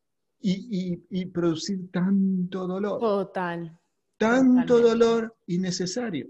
y, 0.41 1.27
producir 1.27 1.91
tanto 1.91 2.67
dolor. 2.67 3.01
Total. 3.01 3.79
Tanto 4.17 4.81
dolor 4.81 5.37
innecesario. 5.47 6.29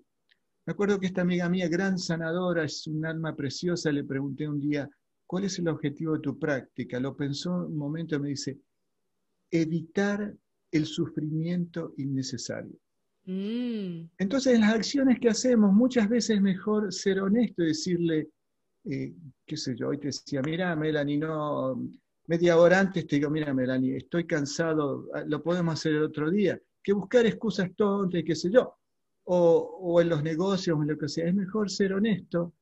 Me 0.64 0.72
acuerdo 0.72 0.98
que 0.98 1.06
esta 1.06 1.20
amiga 1.20 1.48
mía, 1.48 1.68
gran 1.68 1.98
sanadora, 1.98 2.64
es 2.64 2.86
un 2.86 3.06
alma 3.06 3.36
preciosa, 3.36 3.92
le 3.92 4.04
pregunté 4.04 4.48
un 4.48 4.58
día, 4.58 4.88
¿cuál 5.26 5.44
es 5.44 5.58
el 5.58 5.68
objetivo 5.68 6.14
de 6.14 6.20
tu 6.20 6.38
práctica? 6.38 6.98
Lo 6.98 7.16
pensó 7.16 7.66
un 7.66 7.76
momento 7.76 8.16
y 8.16 8.18
me 8.18 8.28
dice, 8.30 8.58
evitar 9.50 10.34
el 10.72 10.86
sufrimiento 10.86 11.94
innecesario. 11.98 12.76
Mm. 13.26 14.08
Entonces, 14.18 14.54
en 14.54 14.60
las 14.62 14.74
acciones 14.74 15.20
que 15.20 15.28
hacemos, 15.28 15.72
muchas 15.72 16.08
veces 16.08 16.36
es 16.36 16.42
mejor 16.42 16.92
ser 16.92 17.20
honesto 17.20 17.62
y 17.62 17.68
decirle, 17.68 18.28
eh, 18.84 19.14
qué 19.44 19.56
sé 19.56 19.74
yo, 19.76 19.88
hoy 19.88 19.98
te 19.98 20.08
decía, 20.08 20.42
mira, 20.42 20.74
Melanie, 20.76 21.18
no, 21.18 21.76
media 22.26 22.58
hora 22.58 22.80
antes 22.80 23.06
te 23.06 23.16
digo, 23.16 23.30
mira, 23.30 23.52
Melanie, 23.54 23.96
estoy 23.96 24.26
cansado, 24.26 25.08
ah, 25.14 25.24
lo 25.26 25.42
podemos 25.42 25.74
hacer 25.74 25.92
el 25.92 26.02
otro 26.02 26.30
día, 26.30 26.60
que 26.82 26.92
buscar 26.92 27.26
excusas 27.26 27.70
tontas, 27.76 28.22
qué 28.24 28.34
sé 28.34 28.50
yo, 28.50 28.76
o, 29.24 29.78
o 29.80 30.00
en 30.00 30.08
los 30.08 30.22
negocios, 30.22 30.78
o 30.78 30.82
en 30.82 30.88
lo 30.88 30.98
que 30.98 31.08
sea, 31.08 31.28
es 31.28 31.34
mejor 31.34 31.70
ser 31.70 31.92
honesto, 31.92 32.54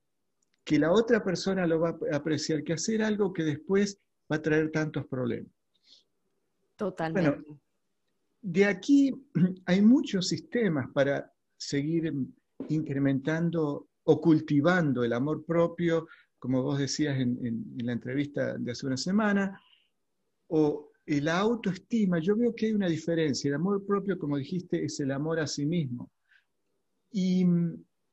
que 0.64 0.78
la 0.78 0.92
otra 0.92 1.22
persona 1.22 1.66
lo 1.66 1.80
va 1.80 1.98
a 2.10 2.16
apreciar, 2.16 2.64
que 2.64 2.72
hacer 2.72 3.02
algo 3.02 3.32
que 3.32 3.44
después 3.44 3.98
va 4.30 4.36
a 4.36 4.42
traer 4.42 4.70
tantos 4.70 5.06
problemas. 5.06 5.52
Totalmente. 6.76 7.44
De 8.40 8.64
aquí 8.64 9.12
hay 9.66 9.82
muchos 9.82 10.28
sistemas 10.28 10.90
para 10.92 11.32
seguir 11.56 12.12
incrementando 12.68 13.88
o 14.04 14.20
cultivando 14.20 15.02
el 15.02 15.12
amor 15.12 15.44
propio, 15.44 16.06
como 16.44 16.62
vos 16.62 16.78
decías 16.78 17.18
en, 17.18 17.64
la 17.78 17.92
entrevista 17.92 18.58
de 18.58 18.70
hace 18.70 18.86
una 18.86 18.98
semana, 18.98 19.58
o 20.48 20.90
la 21.06 21.38
autoestima. 21.38 22.18
Yo 22.18 22.36
veo 22.36 22.54
que 22.54 22.66
hay 22.66 22.72
una 22.74 22.86
diferencia. 22.86 23.48
El 23.48 23.54
amor 23.54 23.86
propio, 23.86 24.18
como 24.18 24.36
dijiste, 24.36 24.84
es 24.84 25.00
el 25.00 25.10
amor 25.12 25.40
a 25.40 25.46
sí 25.46 25.64
mismo. 25.64 26.12
Y, 27.10 27.46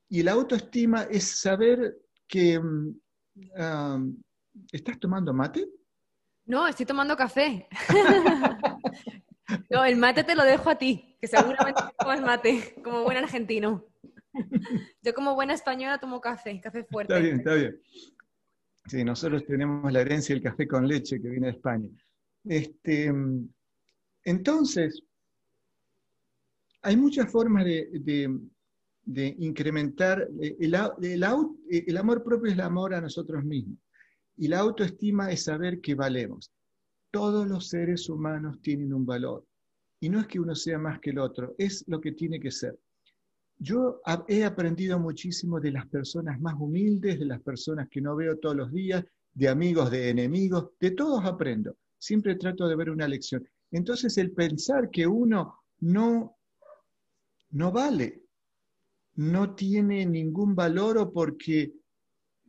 y 0.07 0.23
la 0.23 0.31
autoestima 0.31 1.03
es 1.11 1.41
saber 1.41 1.97
que... 2.25 2.57
Ah, 3.57 4.01
¿Estás 4.71 4.97
tomando 4.97 5.33
mate? 5.33 5.67
No, 6.45 6.65
estoy 6.69 6.85
tomando 6.85 7.17
café. 7.17 7.67
No, 9.69 9.83
el 9.83 9.97
mate 9.97 10.23
te 10.23 10.33
lo 10.33 10.43
dejo 10.43 10.69
a 10.69 10.77
ti, 10.77 11.17
que 11.19 11.27
seguramente 11.27 11.81
tomas 11.99 12.21
mate, 12.21 12.73
como 12.81 13.03
buen 13.03 13.17
argentino. 13.17 13.85
Yo 15.01 15.13
como 15.13 15.35
buena 15.35 15.53
española 15.53 15.97
tomo 15.97 16.21
café, 16.21 16.59
café 16.61 16.85
fuerte. 16.85 17.13
Está 17.13 17.21
bien, 17.21 17.37
está 17.39 17.53
bien. 17.55 17.81
Sí, 18.85 19.03
nosotros 19.03 19.45
tenemos 19.45 19.91
la 19.91 20.01
herencia 20.01 20.35
del 20.35 20.43
café 20.43 20.67
con 20.67 20.87
leche 20.87 21.21
que 21.21 21.29
viene 21.29 21.47
de 21.47 21.53
España. 21.53 21.89
Este, 22.43 23.13
entonces, 24.23 25.03
hay 26.81 26.97
muchas 26.97 27.31
formas 27.31 27.65
de, 27.65 28.39
incrementar. 29.39 30.27
El, 30.39 30.75
el 31.69 31.97
amor 31.97 32.23
propio 32.23 32.47
es 32.47 32.53
el 32.53 32.61
amor 32.61 32.93
a 32.93 33.01
nosotros 33.01 33.43
mismos. 33.43 33.77
Y 34.37 34.47
la 34.47 34.59
autoestima 34.59 35.31
es 35.31 35.43
saber 35.43 35.79
que 35.79 35.93
valemos 35.93 36.51
todos 37.11 37.45
los 37.47 37.67
seres 37.67 38.09
humanos 38.09 38.61
tienen 38.61 38.93
un 38.93 39.05
valor. 39.05 39.45
Y 39.99 40.09
no 40.09 40.19
es 40.19 40.27
que 40.27 40.39
uno 40.39 40.55
sea 40.55 40.79
más 40.79 40.99
que 40.99 41.11
el 41.11 41.19
otro, 41.19 41.53
es 41.57 41.83
lo 41.87 42.01
que 42.01 42.13
tiene 42.13 42.39
que 42.39 42.49
ser. 42.49 42.79
Yo 43.63 44.01
he 44.27 44.43
aprendido 44.43 44.97
muchísimo 44.97 45.59
de 45.59 45.69
las 45.69 45.85
personas 45.85 46.41
más 46.41 46.55
humildes, 46.59 47.19
de 47.19 47.25
las 47.25 47.39
personas 47.41 47.87
que 47.89 48.01
no 48.01 48.15
veo 48.15 48.39
todos 48.39 48.55
los 48.55 48.71
días, 48.71 49.05
de 49.35 49.49
amigos, 49.49 49.91
de 49.91 50.09
enemigos, 50.09 50.71
de 50.79 50.89
todos 50.89 51.23
aprendo. 51.25 51.77
Siempre 51.99 52.37
trato 52.37 52.67
de 52.67 52.75
ver 52.75 52.89
una 52.89 53.07
lección. 53.07 53.47
Entonces 53.69 54.17
el 54.17 54.31
pensar 54.31 54.89
que 54.89 55.05
uno 55.05 55.59
no, 55.81 56.37
no 57.51 57.71
vale, 57.71 58.23
no 59.17 59.53
tiene 59.53 60.07
ningún 60.07 60.55
valor 60.55 60.97
o 60.97 61.13
porque 61.13 61.71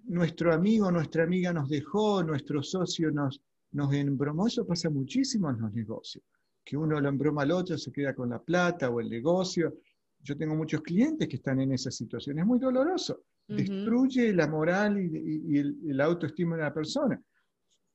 nuestro 0.04 0.54
amigo 0.54 0.90
nuestra 0.90 1.24
amiga 1.24 1.52
nos 1.52 1.68
dejó, 1.68 2.22
nuestro 2.22 2.62
socio 2.62 3.10
nos, 3.10 3.38
nos 3.72 3.92
embromó, 3.92 4.46
eso 4.46 4.66
pasa 4.66 4.88
muchísimo 4.88 5.50
en 5.50 5.60
los 5.60 5.74
negocios, 5.74 6.24
que 6.64 6.78
uno 6.78 6.98
lo 6.98 7.10
embroma 7.10 7.42
al 7.42 7.50
otro, 7.50 7.76
se 7.76 7.92
queda 7.92 8.14
con 8.14 8.30
la 8.30 8.40
plata 8.40 8.88
o 8.88 8.98
el 8.98 9.10
negocio. 9.10 9.74
Yo 10.22 10.36
tengo 10.36 10.54
muchos 10.54 10.82
clientes 10.82 11.28
que 11.28 11.36
están 11.36 11.60
en 11.60 11.72
esa 11.72 11.90
situación, 11.90 12.38
es 12.38 12.46
muy 12.46 12.58
doloroso, 12.58 13.24
destruye 13.48 14.32
la 14.32 14.46
moral 14.46 14.98
y, 14.98 15.58
el, 15.58 16.00
autoestima 16.00 16.56
de 16.56 16.62
la 16.62 16.72
persona. 16.72 17.20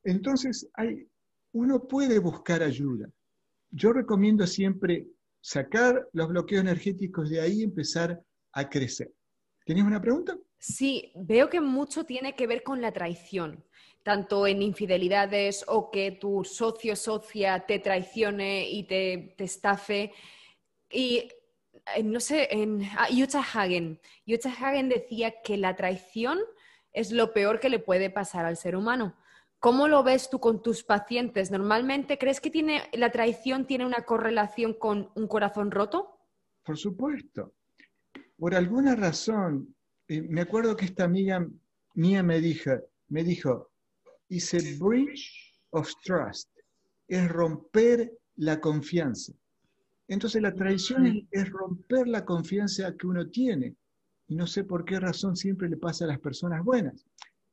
Entonces, 0.03 0.69
hay, 0.73 1.07
uno 1.53 1.87
puede 1.87 2.19
buscar 2.19 2.61
ayuda. 2.61 3.09
Yo 3.71 3.93
recomiendo 3.93 4.45
siempre 4.45 5.07
sacar 5.41 6.07
los 6.13 6.27
bloqueos 6.27 6.61
energéticos 6.61 7.29
de 7.29 7.41
ahí 7.41 7.59
y 7.59 7.63
empezar 7.63 8.21
a 8.53 8.69
crecer. 8.69 9.11
¿Tienes 9.65 9.85
una 9.85 10.01
pregunta? 10.01 10.37
Sí, 10.59 11.11
veo 11.15 11.49
que 11.49 11.61
mucho 11.61 12.03
tiene 12.05 12.35
que 12.35 12.47
ver 12.47 12.63
con 12.63 12.81
la 12.81 12.91
traición 12.91 13.63
tanto 14.07 14.47
en 14.47 14.61
infidelidades 14.61 15.65
o 15.67 15.91
que 15.91 16.13
tu 16.13 16.45
socio 16.45 16.95
socia 16.95 17.65
te 17.67 17.79
traicione 17.79 18.69
y 18.69 18.83
te, 18.85 19.35
estafe. 19.37 20.13
Y 20.89 21.27
no 22.04 22.19
sé, 22.19 22.47
en 22.52 22.84
ah, 22.97 23.08
Hagen. 23.54 24.00
Hagen 24.45 24.89
decía 24.89 25.41
que 25.43 25.58
la 25.58 25.76
traición 25.76 26.39
es 26.93 27.12
lo 27.12 27.34
peor 27.34 27.60
que 27.60 27.69
le 27.69 27.80
puede 27.80 28.10
pasar 28.10 28.45
al 28.45 28.58
ser 28.58 28.76
humano. 28.76 29.15
¿Cómo 29.60 29.88
lo 29.88 30.04
ves 30.04 30.30
tú 30.30 30.39
con 30.39 30.62
tus 30.62 30.84
pacientes? 30.84 31.50
¿Normalmente 31.50 32.17
crees 32.17 32.39
que 32.39 32.52
tiene, 32.52 32.84
la 32.93 33.12
traición 33.12 33.65
tiene 33.65 33.86
una 33.86 34.02
correlación 34.06 34.73
con 34.73 35.12
un 35.15 35.28
corazón 35.28 35.71
roto? 35.71 36.19
Por 36.63 36.78
supuesto. 36.78 37.54
Por 38.38 38.54
alguna 38.54 38.95
razón, 38.95 39.76
me 40.08 40.41
acuerdo 40.41 40.76
que 40.76 40.86
esta 40.86 41.06
amiga 41.06 41.47
mía 41.95 42.21
me 42.21 42.39
dijo, 42.39 42.71
me 43.08 43.23
dijo, 43.23 43.71
a 44.30 44.78
breach 44.80 45.54
of 45.71 45.91
trust, 46.04 46.50
es 47.08 47.28
romper 47.28 48.12
la 48.36 48.60
confianza. 48.60 49.34
Entonces 50.08 50.41
la 50.41 50.54
traición 50.54 51.28
es, 51.32 51.50
romper 51.50 52.08
la 52.08 52.24
confianza 52.24 52.96
que 52.96 53.08
uno 53.08 53.30
tiene. 53.30 53.76
Y 54.28 54.36
no 54.36 54.48
sé 54.48 54.63
por 54.63 54.86
qué 54.86 55.00
razón 55.00 55.36
siempre 55.36 55.70
le 55.70 55.78
pasa 55.78 56.06
a 56.06 56.10
las 56.10 56.20
personas 56.20 56.63
buenas. 56.63 57.06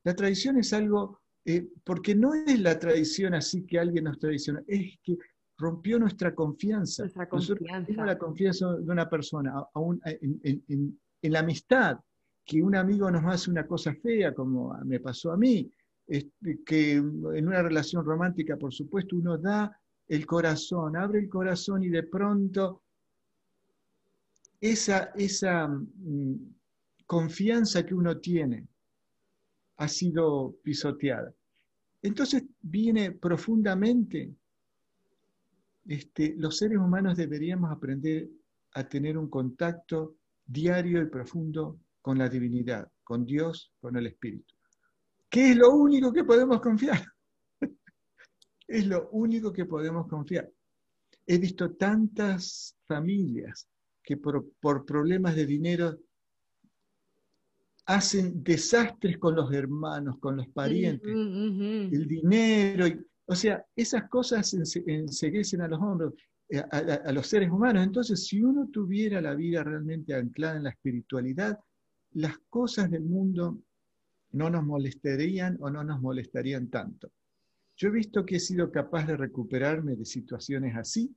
La 0.04 0.14
traición 0.14 0.58
es 0.58 0.72
algo, 0.72 1.20
eh, 1.44 1.66
porque 1.84 2.14
no 2.14 2.34
es 2.34 2.60
la 2.60 2.78
traición 2.78 3.34
así 3.34 3.64
que 3.64 3.78
alguien 3.78 4.04
nos 4.04 4.18
traiciona, 4.18 4.62
es 4.66 4.98
que 5.02 5.16
rompió 5.56 5.98
nuestra 5.98 6.34
confianza. 6.34 7.04
Nuestra 7.04 7.28
confianza. 7.28 8.04
la 8.04 8.18
confianza 8.18 8.76
de 8.76 8.90
una 8.90 9.08
persona, 9.08 9.54
aún 9.74 10.00
en, 10.04 10.98
la 11.22 11.40
amistad, 11.40 11.98
que 12.44 12.62
un 12.62 12.76
amigo 12.76 13.10
nos 13.10 13.24
hace 13.24 13.50
una 13.50 13.66
cosa 13.66 13.94
fea, 13.94 14.34
como 14.34 14.76
me 14.84 15.00
pasó 15.00 15.32
a 15.32 15.36
mí, 15.36 15.70
este, 16.06 16.60
que 16.64 16.94
en 16.94 17.48
una 17.48 17.62
relación 17.62 18.04
romántica, 18.04 18.56
por 18.56 18.74
supuesto, 18.74 19.16
uno 19.16 19.38
da 19.38 19.80
el 20.08 20.26
corazón, 20.26 20.96
abre 20.96 21.20
el 21.20 21.28
corazón 21.28 21.82
y 21.82 21.88
de 21.88 22.02
pronto 22.02 22.82
esa, 24.60 25.12
esa 25.14 25.68
mm, 25.68 26.34
confianza 27.06 27.84
que 27.84 27.94
uno 27.94 28.18
tiene 28.18 28.66
ha 29.76 29.88
sido 29.88 30.56
pisoteada. 30.62 31.32
Entonces 32.02 32.44
viene 32.60 33.12
profundamente, 33.12 34.32
este, 35.86 36.34
los 36.36 36.58
seres 36.58 36.78
humanos 36.78 37.16
deberíamos 37.16 37.70
aprender 37.70 38.28
a 38.74 38.88
tener 38.88 39.16
un 39.16 39.28
contacto 39.28 40.16
diario 40.46 41.02
y 41.02 41.06
profundo 41.06 41.78
con 42.02 42.18
la 42.18 42.28
divinidad, 42.28 42.90
con 43.02 43.24
Dios, 43.24 43.72
con 43.80 43.96
el 43.96 44.06
Espíritu. 44.06 44.54
¿Qué 45.28 45.50
es 45.50 45.56
lo 45.56 45.70
único 45.70 46.12
que 46.12 46.24
podemos 46.24 46.60
confiar? 46.60 47.13
Es 48.66 48.86
lo 48.86 49.08
único 49.10 49.52
que 49.52 49.64
podemos 49.64 50.06
confiar. 50.06 50.50
He 51.26 51.38
visto 51.38 51.72
tantas 51.72 52.76
familias 52.86 53.68
que 54.02 54.16
por, 54.16 54.44
problemas 54.84 55.34
de 55.34 55.46
dinero 55.46 55.98
hacen 57.86 58.42
desastres 58.42 59.18
con 59.18 59.34
los 59.34 59.52
hermanos, 59.52 60.18
con 60.18 60.36
los 60.36 60.48
parientes, 60.48 61.10
el 61.10 62.06
dinero, 62.06 62.86
o 63.26 63.34
sea, 63.34 63.64
esas 63.74 64.08
cosas 64.08 64.54
enseguecen 64.54 65.62
a 65.62 65.68
los 65.68 65.80
hombres, 65.80 66.12
eh, 66.48 66.62
a, 66.70 67.12
los 67.12 67.26
seres 67.26 67.50
humanos. 67.50 67.84
Entonces, 67.84 68.26
si 68.26 68.42
uno 68.42 68.68
tuviera 68.70 69.20
la 69.20 69.34
vida 69.34 69.64
realmente 69.64 70.14
anclada 70.14 70.56
en 70.56 70.64
la 70.64 70.70
espiritualidad, 70.70 71.58
las 72.12 72.38
cosas 72.50 72.90
del 72.90 73.04
mundo 73.04 73.58
no 74.32 74.50
nos 74.50 74.64
molestarían 74.64 75.56
o 75.60 75.70
no 75.70 75.82
nos 75.84 76.00
molestarían 76.00 76.68
tanto. 76.68 77.10
Yo 77.76 77.88
he 77.88 77.92
visto 77.92 78.24
que 78.24 78.36
he 78.36 78.40
sido 78.40 78.70
capaz 78.70 79.06
de 79.06 79.16
recuperarme 79.16 79.96
de 79.96 80.04
situaciones 80.04 80.76
así, 80.76 81.14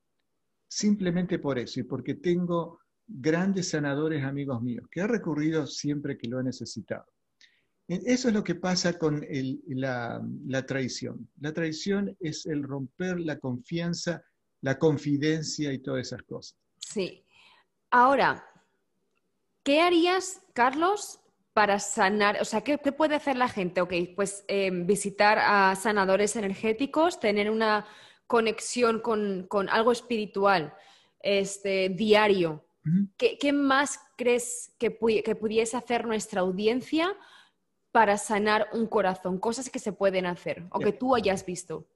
simplemente 0.68 1.40
por 1.40 1.60
eso 1.60 1.80
y 1.80 1.84
porque 1.84 2.16
tengo 2.16 2.80
grandes 3.08 3.70
sanadores 3.70 4.24
amigos 4.24 4.62
míos, 4.62 4.88
que 4.92 5.02
he 5.02 5.08
recurrido 5.08 5.66
siempre 5.66 6.18
que 6.18 6.28
lo 6.28 6.40
he 6.40 6.44
necesitado. 6.44 7.06
Eso 7.88 8.28
es 8.28 8.34
lo 8.34 8.44
que 8.44 8.56
pasa 8.56 8.98
con 8.98 9.26
la, 9.68 10.22
la, 10.46 10.66
traición. 10.66 11.30
La 11.40 11.54
traición 11.54 12.18
es 12.20 12.46
el 12.46 12.64
romper 12.64 13.18
la 13.18 13.40
confianza, 13.40 14.22
la 14.62 14.78
confidencia 14.78 15.72
y 15.72 15.80
todas 15.80 16.08
esas 16.08 16.24
cosas. 16.24 16.58
Sí. 16.80 17.24
Ahora, 17.90 18.46
¿qué 19.64 19.80
harías, 19.80 20.42
Carlos, 20.54 21.22
para 21.58 21.80
sanar? 21.80 22.38
O 22.40 22.46
sea, 22.46 22.62
¿qué, 22.62 22.78
puede 22.78 23.16
hacer 23.16 23.36
la 23.36 23.50
gente? 23.50 23.82
Ok, 23.82 23.92
pues 24.16 24.46
em, 24.48 24.86
visitar 24.86 25.40
a 25.40 25.74
sanadores 25.74 26.36
energéticos, 26.36 27.20
tener 27.20 27.50
una 27.50 27.88
conexión 28.28 29.00
con, 29.00 29.48
con 29.48 29.68
algo 29.68 29.92
espiritual 29.92 30.76
este, 31.20 31.90
diario 31.90 32.64
¿Qué, 33.18 33.54
más 33.54 34.00
crees 34.16 34.72
que, 34.78 34.92
pudiese 34.92 35.76
hacer 35.76 36.06
nuestra 36.06 36.42
audiencia 36.42 37.10
para 37.92 38.18
sanar 38.18 38.68
un 38.74 38.86
corazón? 38.86 39.40
Cosas 39.40 39.72
que 39.72 39.80
se 39.80 39.94
pueden 39.94 40.28
hacer 40.28 40.68
o 40.70 40.80
que 40.80 40.94
tú 40.94 41.16
hayas 41.16 41.44
visto. 41.44 41.88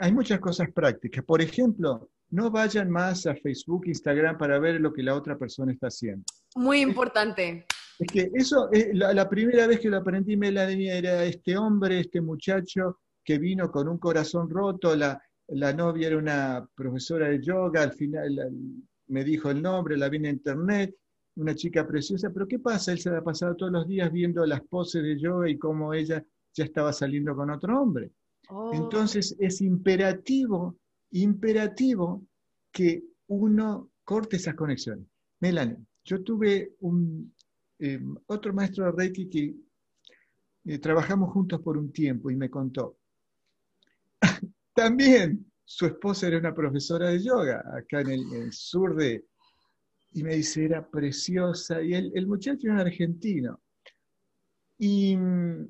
hay 0.00 0.12
muchas 0.12 0.40
cosas 0.40 0.72
prácticas. 0.74 1.24
Por 1.24 1.40
ejemplo, 1.40 2.10
no 2.30 2.50
vayan 2.50 2.90
más 2.90 3.26
a 3.28 3.36
Facebook, 3.36 3.86
Instagram 3.86 4.38
para 4.38 4.58
ver 4.58 4.80
lo 4.80 4.92
que 4.92 5.04
la 5.04 5.14
otra 5.14 5.38
persona 5.38 5.72
está 5.72 5.86
haciendo. 5.86 6.24
Muy 6.56 6.80
importante. 6.80 7.64
Es 7.98 8.06
que 8.08 8.30
eso, 8.34 8.72
eh, 8.72 8.90
la, 8.92 9.28
primera 9.28 9.66
vez 9.66 9.78
que 9.80 9.88
lo 9.88 9.98
aprendí, 9.98 10.36
Melanie, 10.36 10.98
era 10.98 11.24
este 11.24 11.56
hombre, 11.56 12.00
este 12.00 12.20
muchacho 12.20 12.98
que 13.24 13.38
vino 13.38 13.70
con 13.70 13.88
un 13.88 13.98
corazón 13.98 14.50
roto, 14.50 14.96
la, 14.96 15.20
la 15.48 15.72
novia 15.72 16.08
era 16.08 16.18
una 16.18 16.68
profesora 16.74 17.28
de 17.28 17.40
yoga, 17.40 17.82
al 17.82 17.92
final 17.92 18.52
me 19.06 19.24
dijo 19.24 19.50
el 19.50 19.62
nombre, 19.62 19.96
la 19.96 20.08
vi 20.08 20.16
en 20.16 20.26
internet, 20.26 20.94
una 21.36 21.54
chica 21.54 21.86
preciosa, 21.86 22.30
pero 22.30 22.46
¿qué 22.46 22.58
pasa? 22.58 22.92
Él 22.92 23.00
se 23.00 23.10
ha 23.10 23.22
pasado 23.22 23.56
todos 23.56 23.72
los 23.72 23.86
días 23.86 24.10
viendo 24.12 24.44
las 24.46 24.62
poses 24.62 25.02
de 25.02 25.18
yoga 25.18 25.48
y 25.48 25.58
cómo 25.58 25.92
ella 25.92 26.24
ya 26.52 26.64
estaba 26.64 26.92
saliendo 26.92 27.34
con 27.34 27.50
otro 27.50 27.80
hombre. 27.80 28.10
Oh. 28.48 28.72
Entonces 28.72 29.36
es 29.38 29.60
imperativo, 29.60 30.76
imperativo 31.10 32.24
que 32.70 33.04
uno 33.26 33.90
corte 34.04 34.36
esas 34.36 34.54
conexiones. 34.54 35.06
Melanie, 35.40 35.78
yo 36.04 36.22
tuve 36.22 36.74
un, 36.80 37.34
eh, 37.78 38.00
otro 38.26 38.52
maestro 38.52 38.84
de 38.86 38.92
Reiki 38.92 39.28
que 39.28 39.54
eh, 40.66 40.78
trabajamos 40.78 41.32
juntos 41.32 41.60
por 41.60 41.76
un 41.76 41.92
tiempo 41.92 42.30
y 42.30 42.36
me 42.36 42.50
contó. 42.50 42.98
También 44.74 45.50
su 45.64 45.86
esposa 45.86 46.28
era 46.28 46.38
una 46.38 46.54
profesora 46.54 47.08
de 47.10 47.22
yoga 47.22 47.64
acá 47.76 48.00
en 48.00 48.10
el, 48.10 48.52
sur 48.52 48.94
de... 48.96 49.24
Y 50.12 50.22
me 50.22 50.36
dice, 50.36 50.64
era 50.64 50.86
preciosa. 50.88 51.82
Y 51.82 51.94
el, 51.94 52.12
el 52.14 52.26
muchacho 52.26 52.68
era 52.68 52.80
argentino. 52.80 53.60
Y 54.78 55.16
mm, 55.16 55.66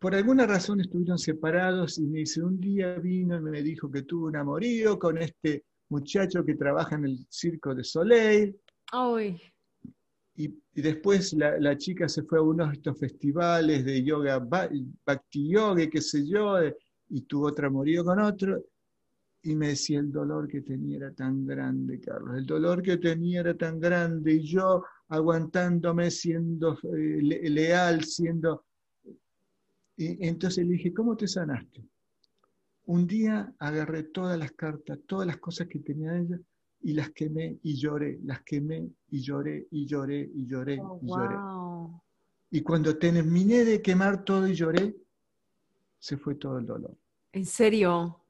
por 0.00 0.14
alguna 0.14 0.46
razón 0.46 0.80
estuvieron 0.80 1.18
separados 1.18 1.98
y 1.98 2.06
me 2.06 2.20
dice, 2.20 2.42
un 2.42 2.60
día 2.60 2.94
vino 2.94 3.36
y 3.36 3.40
me 3.40 3.62
dijo 3.62 3.90
que 3.90 4.02
tuvo 4.02 4.26
un 4.26 4.36
amorío 4.36 4.98
con 4.98 5.18
este 5.18 5.64
muchacho 5.88 6.44
que 6.44 6.54
trabaja 6.54 6.96
en 6.96 7.04
el 7.06 7.26
circo 7.28 7.74
de 7.74 7.84
Soleil. 7.84 8.58
Y, 10.38 10.54
después 10.72 11.32
la, 11.32 11.76
chica 11.76 12.08
se 12.08 12.22
fue 12.22 12.38
a 12.38 12.42
uno 12.42 12.68
de 12.68 12.74
estos 12.74 12.96
festivales 12.96 13.84
de 13.84 14.04
yoga, 14.04 14.38
bhakti 14.38 15.48
yoga, 15.48 15.90
qué 15.90 16.00
sé 16.00 16.24
yo, 16.24 16.54
y 17.08 17.22
tuvo 17.22 17.48
otro 17.48 17.66
amorío 17.66 18.04
con 18.04 18.20
otro, 18.20 18.64
y 19.42 19.56
me 19.56 19.70
decía, 19.70 19.98
el 19.98 20.12
dolor 20.12 20.46
que 20.46 20.60
tenía 20.60 20.98
era 20.98 21.12
tan 21.12 21.44
grande, 21.44 21.98
Carlos, 21.98 22.36
el 22.36 22.46
dolor 22.46 22.82
que 22.82 22.98
tenía 22.98 23.40
era 23.40 23.56
tan 23.56 23.80
grande, 23.80 24.34
y 24.34 24.46
yo 24.46 24.84
aguantándome, 25.08 26.08
siendo 26.08 26.78
eh, 26.84 27.50
leal, 27.50 28.04
siendo... 28.04 28.64
Y 29.96 30.24
entonces 30.24 30.64
le 30.64 30.74
dije, 30.74 30.94
¿cómo 30.94 31.16
te 31.16 31.26
sanaste? 31.26 31.84
Un 32.84 33.08
día 33.08 33.52
agarré 33.58 34.04
todas 34.04 34.38
las 34.38 34.52
cartas, 34.52 35.00
todas 35.04 35.26
las 35.26 35.38
cosas 35.38 35.66
que 35.66 35.80
tenía 35.80 36.16
ella, 36.16 36.38
y 36.80 36.92
las 36.92 37.10
quemé 37.10 37.58
y 37.62 37.76
lloré, 37.76 38.18
las 38.24 38.42
quemé 38.42 38.88
y 39.10 39.20
lloré 39.20 39.66
y 39.70 39.86
lloré 39.86 40.30
y 40.34 40.46
lloré 40.46 40.78
oh, 40.80 41.00
y 41.02 41.06
lloré. 41.08 41.36
Y 42.50 42.62
cuando 42.62 42.96
terminé 42.96 43.64
de 43.64 43.82
quemar 43.82 44.24
todo 44.24 44.46
y 44.48 44.54
lloré, 44.54 44.96
se 45.98 46.16
fue 46.16 46.36
todo 46.36 46.58
el 46.58 46.66
dolor. 46.66 46.96
¿En 47.32 47.44
serio? 47.44 48.20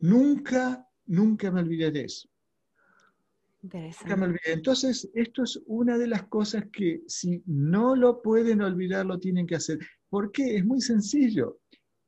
Nunca, 0.00 0.86
nunca 1.06 1.50
me 1.50 1.60
olvidé 1.60 1.90
de 1.90 2.04
eso. 2.04 2.28
Nunca 3.62 4.16
me 4.16 4.26
olvidé. 4.26 4.52
Entonces, 4.52 5.10
esto 5.14 5.42
es 5.42 5.60
una 5.66 5.98
de 5.98 6.06
las 6.06 6.24
cosas 6.28 6.64
que 6.72 7.02
si 7.06 7.42
no 7.46 7.94
lo 7.94 8.22
pueden 8.22 8.62
olvidar, 8.62 9.04
lo 9.04 9.18
tienen 9.18 9.46
que 9.46 9.56
hacer. 9.56 9.78
¿Por 10.08 10.32
qué? 10.32 10.56
Es 10.56 10.64
muy 10.64 10.80
sencillo. 10.80 11.58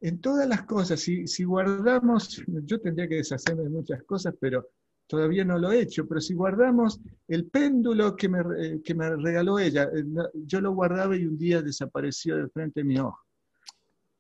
En 0.01 0.21
todas 0.21 0.49
las 0.49 0.65
cosas, 0.65 1.01
si, 1.01 1.27
si 1.27 1.45
guardamos, 1.45 2.43
yo 2.65 2.81
tendría 2.81 3.09
que 3.09 3.17
deshacerme 3.17 3.65
de 3.65 3.71
muchas 3.71 4.03
cosas, 4.05 4.35
pero 4.41 4.67
todavía 5.07 5.45
no 5.45 5.59
lo 5.59 5.73
he 5.73 5.81
hecho, 5.81 6.07
pero 6.07 6.21
si 6.21 6.35
guardamos 6.35 7.01
el 7.29 7.47
péndulo 7.47 8.17
que 8.17 8.29
me, 8.29 8.41
eh, 8.59 8.81
que 8.83 8.95
me 8.95 9.15
regaló 9.17 9.59
ella, 9.59 9.85
eh, 9.85 10.05
yo 10.35 10.61
lo 10.61 10.73
guardaba 10.73 11.17
y 11.17 11.27
un 11.27 11.37
día 11.37 11.63
desapareció 11.63 12.37
de 12.37 12.49
frente 12.49 12.81
de 12.81 12.85
mi 12.85 12.99
ojo. 12.99 13.19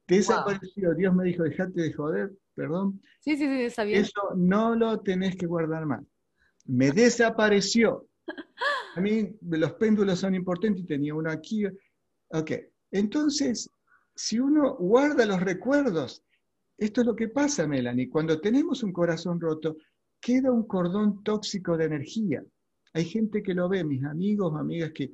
Desapareció, 0.06 0.94
Dios 0.94 1.14
me 1.14 1.24
dijo, 1.24 1.42
dejate 1.44 1.80
de 1.80 1.92
joder, 1.92 2.32
perdón. 2.54 3.00
Sí, 3.20 3.36
sí, 3.36 3.46
sí, 3.46 3.62
está 3.62 3.84
bien. 3.84 4.02
Eso 4.02 4.20
no 4.36 4.74
lo 4.74 5.00
tenés 5.00 5.36
que 5.36 5.46
guardar 5.46 5.86
más. 5.86 6.02
Me 6.66 6.90
desapareció. 6.90 8.06
A 8.96 9.00
mí 9.00 9.34
los 9.42 9.72
péndulos 9.74 10.18
son 10.18 10.34
importantes 10.34 10.86
tenía 10.86 11.14
uno 11.14 11.30
aquí. 11.30 11.64
Ok, 12.28 12.50
entonces, 12.90 13.70
si 14.14 14.38
uno 14.38 14.76
guarda 14.76 15.24
los 15.24 15.40
recuerdos, 15.40 16.22
esto 16.76 17.00
es 17.00 17.06
lo 17.06 17.16
que 17.16 17.28
pasa, 17.28 17.66
Melanie. 17.66 18.08
Cuando 18.08 18.40
tenemos 18.40 18.82
un 18.82 18.92
corazón 18.92 19.40
roto, 19.40 19.76
queda 20.22 20.52
un 20.52 20.62
cordón 20.62 21.22
tóxico 21.24 21.76
de 21.76 21.86
energía. 21.86 22.42
Hay 22.94 23.04
gente 23.04 23.42
que 23.42 23.52
lo 23.52 23.68
ve, 23.68 23.84
mis 23.84 24.04
amigos, 24.04 24.54
amigas, 24.58 24.92
que... 24.94 25.12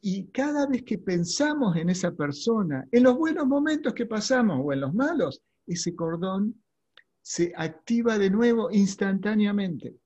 Y 0.00 0.26
cada 0.26 0.66
vez 0.66 0.82
que 0.84 0.98
pensamos 0.98 1.76
en 1.76 1.90
esa 1.90 2.12
persona, 2.12 2.86
en 2.92 3.02
los 3.02 3.16
buenos 3.16 3.46
momentos 3.46 3.92
que 3.92 4.06
pasamos 4.06 4.60
o 4.62 4.72
en 4.72 4.80
los 4.80 4.94
malos, 4.94 5.42
ese 5.66 5.94
cordón 5.94 6.54
se 7.22 7.52
activa 7.56 8.18
de 8.18 8.30
nuevo 8.30 8.70
instantáneamente. 8.70 9.96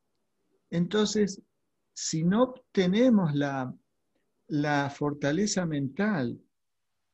Entonces, 0.71 1.43
si 1.93 2.23
no 2.23 2.55
tenemos 2.73 3.35
la, 3.35 3.75
fortaleza 4.95 5.67
mental 5.67 6.41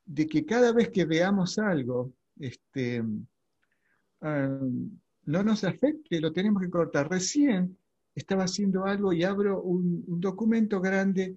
de 0.05 0.27
que 0.27 0.45
cada 0.45 0.73
vez 0.73 0.91
que 0.91 1.07
veamos 1.07 1.59
algo, 1.59 2.13
este, 2.39 3.01
um, 3.01 4.91
no 5.27 5.43
nos 5.43 5.65
afecte, 5.65 6.21
lo 6.21 6.33
tenemos 6.33 6.63
que 6.63 6.71
cortar. 6.71 7.11
Recién 7.11 7.77
estaba 8.15 8.45
haciendo 8.45 8.85
algo 8.85 9.13
y 9.13 9.25
abro 9.25 9.63
un, 9.63 10.05
documento 10.21 10.81
grande 10.81 11.37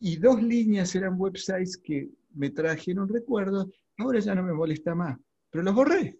y 0.00 0.16
dos 0.16 0.42
líneas 0.42 0.94
eran 0.94 1.14
websites 1.18 1.76
que 1.78 2.10
me 2.34 2.50
trajeron 2.50 3.08
recuerdos, 3.08 3.68
ahora 3.98 4.20
ya 4.20 4.34
no 4.34 4.42
me 4.42 4.52
molesta 4.52 4.94
más, 4.94 5.18
pero 5.50 5.64
los 5.64 5.74
borré. 5.74 6.18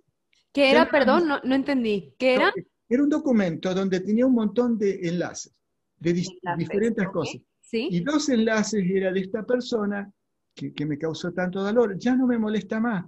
¿Qué 0.52 0.70
era? 0.70 0.88
Perdón, 0.88 1.26
no, 1.26 1.40
no, 1.42 1.54
entendí. 1.54 2.14
¿Qué 2.18 2.34
era? 2.34 2.52
Era 2.88 3.02
un 3.02 3.08
documento 3.08 3.74
donde 3.74 4.00
tenía 4.00 4.26
un 4.26 4.34
montón 4.34 4.78
de 4.78 5.00
enlaces, 5.08 5.52
de 5.98 6.12
diferentes 6.12 7.08
cosas. 7.08 7.40
Y 7.72 8.00
dos 8.00 8.28
enlaces 8.28 8.84
era 8.88 9.12
de 9.12 9.20
esta 9.20 9.44
persona 9.44 10.12
que, 10.54 10.72
que, 10.72 10.86
me 10.86 10.96
causó 10.96 11.32
tanto 11.32 11.60
dolor, 11.60 11.98
ya 11.98 12.14
no 12.14 12.26
me 12.26 12.38
molesta 12.38 12.78
más. 12.78 13.04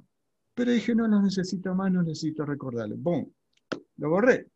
Pero 0.55 0.73
dije, 0.73 0.95
no 0.95 1.07
los 1.07 1.23
necesito 1.23 1.75
más, 1.75 1.93
no 1.93 2.03
necesito 2.03 2.45
recordarlo. 2.45 2.97
¡Bum! 2.97 3.31
Lo 3.97 4.11
borré. 4.11 4.49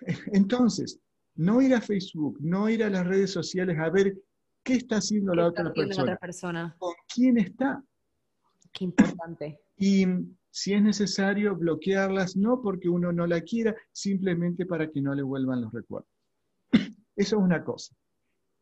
Entonces, 0.32 1.00
no 1.36 1.60
ir 1.60 1.74
a 1.74 1.80
Facebook, 1.80 2.38
no 2.40 2.68
ir 2.68 2.84
a 2.84 2.90
las 2.90 3.06
redes 3.06 3.32
sociales 3.32 3.78
a 3.78 3.90
ver 3.90 4.16
qué 4.62 4.74
está 4.74 4.96
haciendo 4.96 5.34
la, 5.34 5.48
otra, 5.48 5.72
persona, 6.18 6.74
con 6.78 6.94
quién 7.12 7.38
está. 7.38 7.82
Qué 8.72 8.84
importante. 8.84 9.60
Y 9.76 10.06
si 10.50 10.72
es 10.72 10.82
necesario 10.82 11.56
bloquearlas, 11.56 12.36
no 12.36 12.62
porque 12.62 12.88
uno 12.88 13.12
no 13.12 13.26
la 13.26 13.40
quiera, 13.42 13.74
simplemente 13.92 14.66
para 14.66 14.90
que 14.90 15.00
no 15.00 15.14
le 15.14 15.22
vuelvan 15.22 15.62
los 15.62 15.72
recuerdos. 15.72 16.10
Eso 17.16 17.36
es 17.36 17.42
una 17.42 17.64
cosa. 17.64 17.94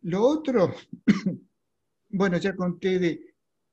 Lo 0.02 0.22
otro, 0.22 0.74
bueno, 2.08 2.36
ya 2.38 2.56
conté 2.56 2.98
de 2.98 3.31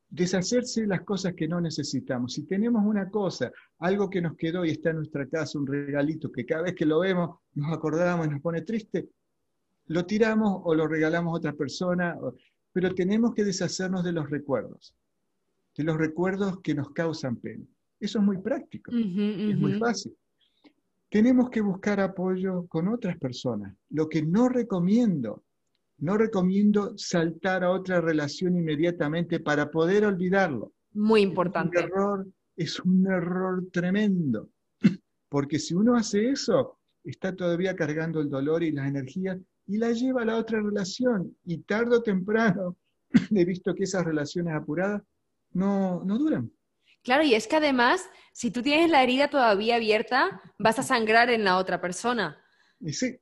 deshacerse 0.09 0.81
de 0.81 0.87
las 0.87 1.01
cosas 1.01 1.33
que 1.35 1.47
no 1.47 1.61
necesitamos. 1.61 2.33
Si 2.33 2.43
tenemos 2.43 2.83
una 2.83 3.09
cosa, 3.09 3.51
algo 3.79 4.09
que 4.09 4.21
nos 4.21 4.35
quedó 4.35 4.65
y 4.65 4.71
está 4.71 4.89
en 4.89 4.97
nuestra 4.97 5.27
casa, 5.27 5.59
un 5.59 5.67
regalito 5.67 6.31
que 6.31 6.45
cada 6.45 6.63
vez 6.63 6.75
que 6.75 6.85
lo 6.85 6.99
vemos 6.99 7.39
nos 7.53 7.71
acordamos 7.71 8.25
y 8.25 8.29
nos 8.29 8.41
pone 8.41 8.61
triste, 8.61 9.09
lo 9.87 10.05
tiramos 10.05 10.61
o 10.63 10.73
lo 10.73 10.87
regalamos 10.87 11.33
a 11.33 11.37
otra 11.37 11.53
persona, 11.53 12.17
pero 12.71 12.93
tenemos 12.93 13.33
que 13.33 13.43
deshacernos 13.43 14.03
de 14.03 14.11
los 14.11 14.29
recuerdos, 14.29 14.95
de 15.75 15.83
los 15.83 15.97
recuerdos 15.97 16.59
que 16.61 16.73
nos 16.73 16.91
causan 16.91 17.37
pena. 17.37 17.65
Eso 17.99 18.19
es 18.19 18.25
muy 18.25 18.37
práctico, 18.37 18.91
es 18.91 19.57
muy 19.57 19.73
fácil. 19.73 20.15
Tenemos 21.09 21.49
que 21.49 21.61
buscar 21.61 21.99
apoyo 21.99 22.67
con 22.67 22.87
otras 22.87 23.17
personas. 23.17 23.75
Lo 23.89 24.07
que 24.07 24.21
no 24.21 24.47
recomiendo 24.47 25.43
no 25.99 26.17
recomiendo 26.17 26.97
saltar 26.97 27.63
a 27.63 27.71
otra 27.71 28.01
relación 28.01 28.55
inmediatamente 28.55 29.39
para 29.39 29.69
poder 29.69 30.05
olvidarlo. 30.05 30.73
Muy 30.93 31.21
importante. 31.21 31.77
Es 31.77 31.85
un 31.85 31.91
error, 31.91 32.27
es 32.55 32.79
un 32.79 33.07
error 33.07 33.67
tremendo, 33.71 34.49
porque 35.29 35.59
si 35.59 35.73
uno 35.73 35.95
hace 35.95 36.29
eso, 36.29 36.79
está 37.03 37.35
todavía 37.35 37.75
cargando 37.75 38.21
el 38.21 38.29
dolor 38.29 38.63
y 38.63 38.71
las 38.71 38.87
energías 38.87 39.37
y 39.67 39.77
la 39.77 39.91
lleva 39.91 40.23
a 40.23 40.25
la 40.25 40.37
otra 40.37 40.61
relación. 40.61 41.35
Y 41.45 41.59
tarde 41.59 41.97
o 41.97 42.01
temprano, 42.01 42.77
he 43.35 43.45
visto 43.45 43.73
que 43.75 43.83
esas 43.83 44.05
relaciones 44.05 44.53
apuradas 44.55 45.01
no, 45.51 46.03
no 46.03 46.17
duran. 46.17 46.51
Claro, 47.03 47.23
y 47.23 47.33
es 47.33 47.47
que 47.47 47.55
además, 47.55 48.09
si 48.33 48.51
tú 48.51 48.61
tienes 48.61 48.89
la 48.89 49.03
herida 49.03 49.29
todavía 49.29 49.75
abierta, 49.75 50.41
vas 50.57 50.79
a 50.79 50.83
sangrar 50.83 51.29
en 51.29 51.43
la 51.43 51.57
otra 51.57 51.79
persona. 51.79 52.43
Y 52.79 52.93
sí. 52.93 53.17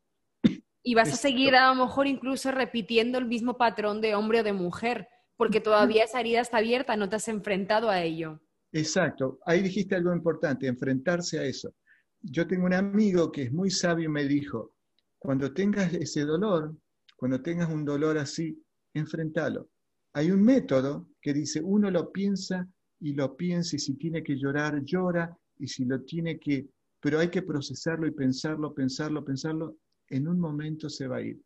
Y 0.87 0.95
vas 0.95 1.11
a 1.11 1.17
seguir 1.17 1.53
a 1.53 1.67
lo 1.67 1.83
mejor 1.83 2.07
incluso 2.07 2.49
repitiendo 2.49 3.17
el 3.17 3.25
mismo 3.25 3.57
patrón 3.57 3.99
de 3.99 4.15
hombre 4.15 4.39
o 4.39 4.43
de 4.43 4.53
mujer, 4.53 5.09
porque 5.35 5.59
todavía 5.59 6.05
esa 6.05 6.21
herida 6.21 6.39
está 6.39 6.59
abierta, 6.59 6.95
no 6.95 7.09
te 7.09 7.17
has 7.17 7.27
enfrentado 7.27 7.89
a 7.89 8.01
ello. 8.03 8.39
Exacto, 8.71 9.37
ahí 9.45 9.61
dijiste 9.61 9.95
algo 9.95 10.13
importante, 10.13 10.65
enfrentarse 10.65 11.39
a 11.39 11.43
eso. 11.43 11.75
Yo 12.21 12.47
tengo 12.47 12.65
un 12.67 12.73
amigo 12.73 13.33
que 13.33 13.41
es 13.41 13.51
muy 13.51 13.69
sabio 13.69 14.05
y 14.05 14.13
me 14.13 14.23
dijo, 14.23 14.75
cuando 15.19 15.53
tengas 15.53 15.93
ese 15.93 16.21
dolor, 16.21 16.73
cuando 17.17 17.41
tengas 17.41 17.69
un 17.69 17.83
dolor 17.83 18.17
así, 18.17 18.57
enfrentalo. 18.93 19.67
Hay 20.13 20.31
un 20.31 20.41
método 20.41 21.09
que 21.21 21.33
dice, 21.33 21.59
uno 21.61 21.91
lo 21.91 22.13
piensa 22.13 22.65
y 23.01 23.11
lo 23.11 23.35
piensa 23.35 23.75
y 23.75 23.79
si 23.79 23.95
tiene 23.95 24.23
que 24.23 24.37
llorar, 24.37 24.81
llora 24.85 25.37
y 25.57 25.67
si 25.67 25.83
lo 25.83 26.01
tiene 26.03 26.39
que, 26.39 26.69
pero 27.01 27.19
hay 27.19 27.27
que 27.27 27.41
procesarlo 27.41 28.07
y 28.07 28.11
pensarlo, 28.11 28.73
pensarlo, 28.73 29.25
pensarlo 29.25 29.75
en 30.09 30.27
un 30.27 30.39
momento 30.39 30.89
se 30.89 31.07
va 31.07 31.17
a 31.17 31.21
ir. 31.21 31.41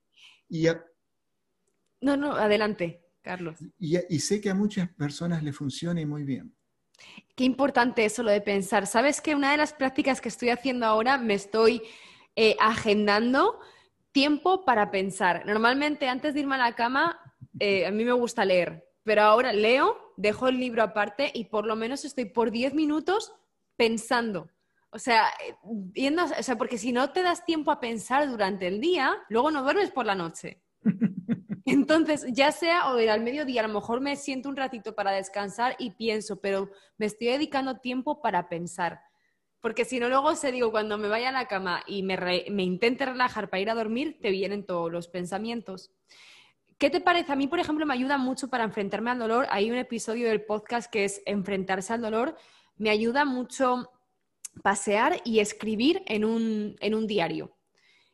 Y 0.49 0.67
no, 2.01 2.17
no, 2.17 2.33
adelante, 2.33 3.03
Carlos. 3.21 3.57
Y, 3.77 4.19
sé 4.19 4.41
que 4.41 4.49
a 4.49 4.55
muchas 4.55 4.89
personas 4.89 5.43
le 5.43 5.53
funciona 5.53 6.01
y 6.01 6.05
muy 6.05 6.23
bien. 6.23 6.53
Qué 7.35 7.43
importante 7.43 8.03
eso 8.03 8.23
lo 8.23 8.31
de 8.31 8.41
pensar. 8.41 8.87
Sabes 8.87 9.21
que 9.21 9.35
una 9.35 9.51
de 9.51 9.57
las 9.57 9.73
prácticas 9.73 10.19
que 10.19 10.29
estoy 10.29 10.49
haciendo 10.49 10.85
ahora 10.85 11.17
me 11.17 11.35
estoy 11.35 11.83
eh, 12.35 12.55
agendando 12.59 13.59
tiempo 14.11 14.65
para 14.65 14.91
pensar. 14.91 15.45
Normalmente 15.45 16.07
antes 16.07 16.33
de 16.33 16.41
irme 16.41 16.55
a 16.55 16.59
la 16.59 16.75
cama, 16.75 17.19
eh, 17.59 17.85
a 17.85 17.91
mí 17.91 18.03
me 18.03 18.11
gusta 18.11 18.45
leer, 18.45 18.83
pero 19.03 19.21
ahora 19.21 19.53
leo, 19.53 20.13
dejo 20.17 20.47
el 20.47 20.59
libro 20.59 20.83
aparte 20.83 21.31
y 21.33 21.45
por 21.45 21.65
lo 21.65 21.75
menos 21.75 22.03
estoy 22.03 22.25
por 22.25 22.51
10 22.51 22.73
minutos 22.73 23.31
pensando. 23.75 24.49
O 24.91 24.99
sea, 24.99 25.29
viendo, 25.63 26.25
o 26.25 26.43
sea, 26.43 26.57
porque 26.57 26.77
si 26.77 26.91
no 26.91 27.11
te 27.11 27.23
das 27.23 27.45
tiempo 27.45 27.71
a 27.71 27.79
pensar 27.79 28.29
durante 28.29 28.67
el 28.67 28.81
día, 28.81 29.17
luego 29.29 29.49
no 29.49 29.63
duermes 29.63 29.89
por 29.89 30.05
la 30.05 30.15
noche. 30.15 30.61
Entonces, 31.65 32.25
ya 32.29 32.51
sea 32.51 32.91
o 32.91 32.97
al 32.97 33.21
mediodía, 33.21 33.63
a 33.63 33.67
lo 33.67 33.73
mejor 33.73 34.01
me 34.01 34.17
siento 34.17 34.49
un 34.49 34.57
ratito 34.57 34.93
para 34.93 35.11
descansar 35.11 35.75
y 35.79 35.91
pienso, 35.91 36.41
pero 36.41 36.69
me 36.97 37.05
estoy 37.05 37.27
dedicando 37.27 37.77
tiempo 37.77 38.21
para 38.21 38.49
pensar. 38.49 39.01
Porque 39.61 39.85
si 39.85 39.99
no, 39.99 40.09
luego 40.09 40.35
se 40.35 40.51
digo, 40.51 40.71
cuando 40.71 40.97
me 40.97 41.07
vaya 41.07 41.29
a 41.29 41.31
la 41.31 41.47
cama 41.47 41.83
y 41.87 42.03
me, 42.03 42.17
me 42.49 42.63
intente 42.63 43.05
relajar 43.05 43.49
para 43.49 43.61
ir 43.61 43.69
a 43.69 43.75
dormir, 43.75 44.19
te 44.21 44.31
vienen 44.31 44.65
todos 44.65 44.91
los 44.91 45.07
pensamientos. 45.07 45.91
¿Qué 46.77 46.89
te 46.89 46.99
parece? 46.99 47.31
A 47.31 47.35
mí, 47.35 47.47
por 47.47 47.59
ejemplo, 47.59 47.85
me 47.85 47.93
ayuda 47.93 48.17
mucho 48.17 48.49
para 48.49 48.63
enfrentarme 48.63 49.11
al 49.11 49.19
dolor. 49.19 49.45
Hay 49.51 49.69
un 49.69 49.77
episodio 49.77 50.27
del 50.27 50.43
podcast 50.43 50.91
que 50.91 51.05
es 51.05 51.21
Enfrentarse 51.27 51.93
al 51.93 52.01
dolor. 52.01 52.35
Me 52.75 52.89
ayuda 52.89 53.23
mucho 53.23 53.91
pasear 54.63 55.21
y 55.23 55.39
escribir 55.39 56.03
en 56.05 56.25
un, 56.25 56.75
en 56.79 56.93
un 56.93 57.07
diario. 57.07 57.55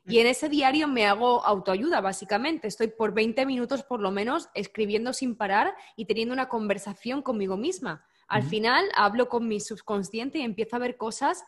Y 0.10 0.20
en 0.20 0.28
ese 0.28 0.48
diario 0.48 0.88
me 0.88 1.06
hago 1.06 1.44
autoayuda, 1.46 2.00
básicamente. 2.00 2.70
Estoy 2.70 2.88
por 2.88 3.14
20 3.14 3.46
minutos 3.46 3.84
por 3.84 4.00
lo 4.00 4.10
menos 4.10 4.48
escribiendo 4.54 5.12
sin 5.12 5.36
parar 5.36 5.74
y 5.98 6.06
teniendo 6.06 6.34
una 6.34 6.48
conversación 6.48 7.22
conmigo 7.22 7.58
misma. 7.58 8.06
Al 8.30 8.44
final 8.44 8.86
hablo 8.96 9.28
con 9.28 9.48
mi 9.48 9.60
subconsciente 9.60 10.40
y 10.40 10.44
empiezo 10.44 10.78
a 10.78 10.80
ver 10.80 10.96
cosas 10.96 11.44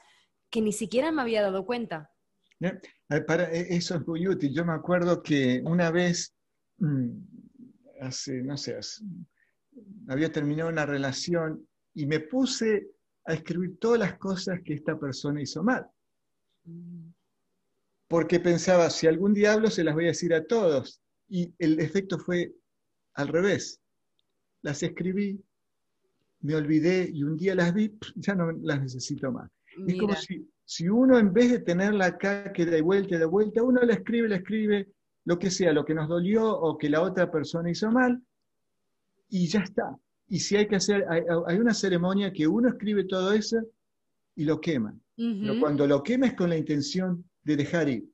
que 0.49 0.61
ni 0.61 0.73
siquiera 0.73 1.11
me 1.11 1.21
había 1.21 1.41
dado 1.41 1.65
cuenta. 1.65 2.11
Para, 3.27 3.51
e, 3.51 3.75
eso 3.75 3.95
es 3.95 4.05
muy 4.05 4.27
útil. 4.27 4.53
Yo 4.53 4.65
me 4.65 4.73
acuerdo 4.73 5.23
que 5.23 5.61
una 5.63 5.89
vez, 5.89 6.35
mm, 6.79 7.09
hace, 8.01 8.41
no 8.43 8.57
sé, 8.57 8.77
había 10.09 10.31
terminado 10.31 10.69
una 10.69 10.85
relación 10.85 11.65
y 11.93 12.05
me 12.05 12.19
puse 12.19 12.89
a 13.25 13.33
escribir 13.33 13.77
todas 13.79 13.99
las 13.99 14.17
cosas 14.17 14.59
que 14.63 14.73
esta 14.73 14.97
persona 14.97 15.41
hizo 15.41 15.63
mal. 15.63 15.87
Porque 18.07 18.39
pensaba, 18.39 18.89
si 18.89 19.07
algún 19.07 19.33
diablo 19.33 19.69
se 19.69 19.83
las 19.83 19.93
voy 19.93 20.05
a 20.05 20.07
decir 20.07 20.33
a 20.33 20.45
todos. 20.45 21.01
Y 21.27 21.53
el 21.59 21.79
efecto 21.79 22.17
fue 22.17 22.53
al 23.13 23.27
revés. 23.27 23.79
Las 24.61 24.81
escribí, 24.81 25.39
me 26.41 26.55
olvidé 26.55 27.09
y 27.13 27.23
un 27.23 27.37
día 27.37 27.55
las 27.55 27.73
vi, 27.73 27.97
ya 28.15 28.33
no 28.35 28.51
las 28.51 28.81
necesito 28.81 29.31
más. 29.31 29.49
Es 29.87 29.97
como 29.97 30.15
si, 30.15 30.49
si, 30.65 30.89
uno 30.89 31.17
en 31.19 31.31
vez 31.31 31.51
de 31.51 31.59
tenerla 31.59 32.07
acá 32.07 32.51
que 32.51 32.65
de 32.65 32.81
vuelta 32.81 33.15
y 33.15 33.19
de 33.19 33.25
vuelta, 33.25 33.63
uno 33.63 33.81
la 33.81 33.93
escribe, 33.93 34.27
la 34.27 34.37
escribe, 34.37 34.89
lo 35.25 35.37
que 35.37 35.51
sea, 35.51 35.71
lo 35.71 35.85
que 35.85 35.93
nos 35.93 36.09
dolió 36.09 36.49
o 36.49 36.77
que 36.77 36.89
la 36.89 37.01
otra 37.01 37.31
persona 37.31 37.69
hizo 37.69 37.91
mal, 37.91 38.21
y 39.29 39.47
ya 39.47 39.61
está. 39.61 39.95
Y 40.29 40.39
si 40.39 40.55
hay 40.55 40.67
que 40.67 40.75
hacer, 40.75 41.05
hay, 41.09 41.57
una 41.57 41.73
ceremonia 41.73 42.31
que 42.31 42.47
uno 42.47 42.69
escribe 42.69 43.03
todo 43.05 43.33
eso 43.33 43.57
y 44.35 44.45
lo 44.45 44.61
quema. 44.61 44.95
Pero 45.15 45.59
cuando 45.59 45.85
lo 45.85 46.01
quema 46.01 46.27
es 46.27 46.33
con 46.35 46.49
la 46.49 46.57
intención 46.57 47.25
de 47.43 47.57
dejar 47.57 47.89
ir. 47.89 48.05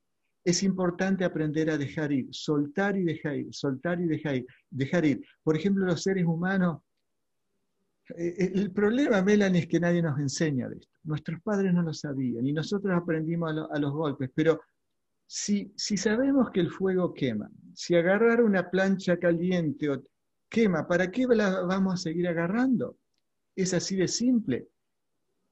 Es 0.43 0.63
importante 0.63 1.25
aprender 1.25 1.69
a 1.69 1.77
dejar 1.77 2.11
ir, 2.11 2.27
soltar 2.31 2.95
y 2.97 3.03
dejar 3.03 3.35
ir, 3.35 3.47
soltar 3.53 3.99
y 3.99 4.05
dejar 4.05 4.35
ir, 4.37 4.45
dejar 4.69 5.05
ir. 5.05 5.25
Por 5.43 5.55
ejemplo, 5.55 5.85
los 5.85 6.01
seres 6.01 6.25
humanos, 6.25 6.81
eh, 8.15 8.35
eh, 8.37 8.51
el 8.55 8.71
problema, 8.71 9.21
Melanie, 9.21 9.61
es 9.61 9.67
que 9.67 9.79
nadie 9.79 10.01
nos 10.01 10.19
enseña 10.19 10.69
de 10.69 10.77
esto. 10.77 10.93
Nuestros 11.03 11.41
padres 11.41 11.73
no 11.73 11.81
lo 11.81 11.93
sabían 11.93 12.45
y 12.45 12.53
nosotros 12.53 12.95
aprendimos 12.95 13.53
a, 13.71 13.79
los 13.79 13.91
golpes, 13.91 14.29
pero 14.33 14.61
si, 15.27 15.71
si, 15.75 15.97
sabemos 15.97 16.49
que 16.51 16.61
el 16.61 16.69
fuego 16.69 17.13
quema, 17.13 17.49
si 17.73 17.95
agarrar 17.95 18.41
una 18.41 18.69
plancha 18.69 19.17
caliente 19.17 19.89
o 19.89 20.03
quema, 20.49 20.87
¿para 20.87 21.11
qué 21.11 21.25
la 21.27 21.61
vamos 21.61 21.93
a 21.93 21.97
seguir 21.97 22.27
agarrando? 22.27 22.97
Es 23.55 23.73
así 23.73 23.95
de 23.95 24.07
simple. 24.07 24.67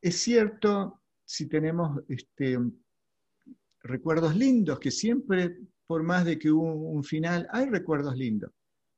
Es 0.02 0.18
cierto 0.18 1.02
si 1.26 1.48
tenemos 1.48 2.02
este, 2.10 2.58
recuerdos 3.82 4.36
lindos, 4.36 4.80
que 4.80 4.92
siempre, 4.92 5.58
por 5.86 6.04
más 6.04 6.26
de 6.26 6.38
que 6.38 6.52
hubo 6.52 6.74
un 6.74 7.04
final, 7.04 7.48
hay 7.52 7.68
recuerdos 7.68 8.16
lindos. 8.18 8.52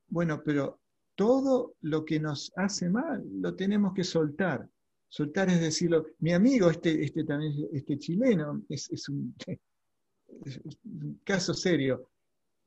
Bueno, 0.08 0.42
pero 0.44 0.80
todo 1.16 1.76
lo 1.82 2.06
que 2.06 2.20
nos 2.20 2.52
hace 2.56 2.90
mal 2.90 3.24
lo 3.42 3.56
tenemos 3.56 3.94
que 3.94 4.04
soltar. 4.04 4.70
Soltar 5.08 5.50
es 5.50 5.62
decirlo. 5.62 6.06
Mi 6.20 6.34
amigo, 6.34 6.70
este, 6.70 7.04
este 7.04 7.24
también, 7.24 7.54
este 7.74 7.98
chileno, 7.98 8.64
es, 8.70 9.10
un, 9.10 9.36
es 10.46 10.60
un 10.84 11.22
caso 11.24 11.54
serio. 11.54 12.10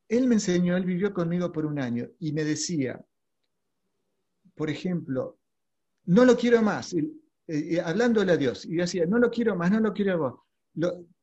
Él 0.08 0.26
me 0.26 0.36
enseñó, 0.36 0.76
él 0.76 0.86
vivió 0.86 1.12
conmigo 1.12 1.52
por 1.52 1.66
un 1.66 1.78
año 1.78 2.08
y 2.18 2.32
me 2.32 2.44
decía, 2.44 3.04
por 4.58 4.68
ejemplo, 4.68 5.38
no 6.06 6.24
lo 6.24 6.36
quiero 6.36 6.60
más, 6.60 6.94
hablándole 7.84 8.32
a 8.32 8.36
Dios, 8.36 8.66
y 8.66 8.74
decía, 8.74 9.06
no 9.06 9.18
lo 9.18 9.30
quiero 9.30 9.56
más, 9.56 9.70
no 9.70 9.80
lo 9.80 9.92
quiero 9.92 10.12
a 10.12 10.16
vos, 10.16 10.34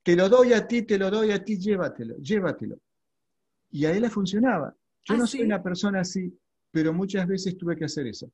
te 0.01 0.15
lo 0.15 0.29
doy 0.29 0.53
a 0.53 0.65
ti, 0.65 0.83
te 0.83 0.97
lo 0.97 1.11
doy 1.11 1.31
a 1.31 1.43
ti, 1.43 1.57
llévatelo, 1.57 2.15
llévatelo. 2.17 2.79
Y 3.71 3.85
a 3.85 3.91
él 3.91 4.03
le 4.03 4.09
funcionaba. 4.09 4.73
Yo 5.03 5.15
ah, 5.15 5.17
no 5.17 5.27
soy 5.27 5.41
una 5.41 5.61
persona 5.61 5.99
así, 5.99 6.33
pero 6.71 6.93
muchas 6.93 7.27
veces 7.27 7.57
tuve 7.57 7.75
que 7.75 7.85
hacer 7.85 8.07
eso. 8.07 8.31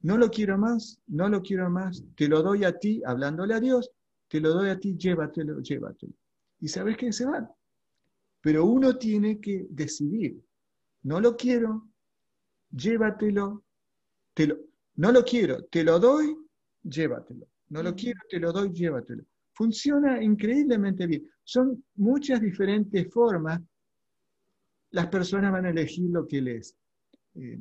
No 0.00 0.16
lo 0.16 0.30
quiero 0.30 0.56
más, 0.56 0.98
no 1.06 1.28
lo 1.28 1.42
quiero 1.42 1.68
más, 1.68 2.02
te 2.16 2.26
lo 2.28 2.42
doy 2.42 2.64
a 2.64 2.78
ti, 2.78 3.02
hablándole 3.04 3.54
a 3.54 3.60
Dios, 3.60 3.90
te 4.28 4.40
lo 4.40 4.54
doy 4.54 4.70
a 4.70 4.80
ti, 4.80 4.96
llévatelo, 4.96 5.60
llévatelo. 5.60 6.14
Y 6.60 6.68
sabes 6.68 6.96
que 6.96 7.12
se 7.12 7.26
van. 7.26 7.50
Pero 8.40 8.64
uno 8.64 8.96
tiene 8.96 9.38
que 9.38 9.66
decidir, 9.68 10.42
no 11.02 11.20
lo 11.20 11.36
quiero, 11.36 11.88
llévatelo, 12.70 13.62
te 14.40 14.46
lo, 14.46 14.56
no 14.94 15.12
lo 15.12 15.22
quiero, 15.22 15.64
te 15.64 15.84
lo 15.84 15.98
doy, 15.98 16.34
llévatelo. 16.82 17.46
No 17.68 17.82
lo 17.82 17.94
quiero, 17.94 18.20
te 18.26 18.40
lo 18.40 18.50
doy, 18.52 18.72
llévatelo. 18.72 19.22
Funciona 19.52 20.22
increíblemente 20.22 21.06
bien. 21.06 21.28
Son 21.44 21.84
muchas 21.96 22.40
diferentes 22.40 23.12
formas. 23.12 23.60
Las 24.92 25.08
personas 25.08 25.52
van 25.52 25.66
a 25.66 25.70
elegir 25.70 26.08
lo 26.08 26.26
que 26.26 26.40
les, 26.40 26.74
eh, 27.34 27.58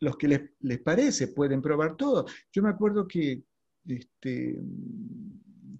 los 0.00 0.16
que 0.16 0.28
les, 0.28 0.40
les, 0.60 0.80
parece, 0.80 1.28
pueden 1.28 1.60
probar 1.60 1.94
todo. 1.94 2.24
Yo 2.50 2.62
me 2.62 2.70
acuerdo 2.70 3.06
que 3.06 3.42
este, 3.86 4.58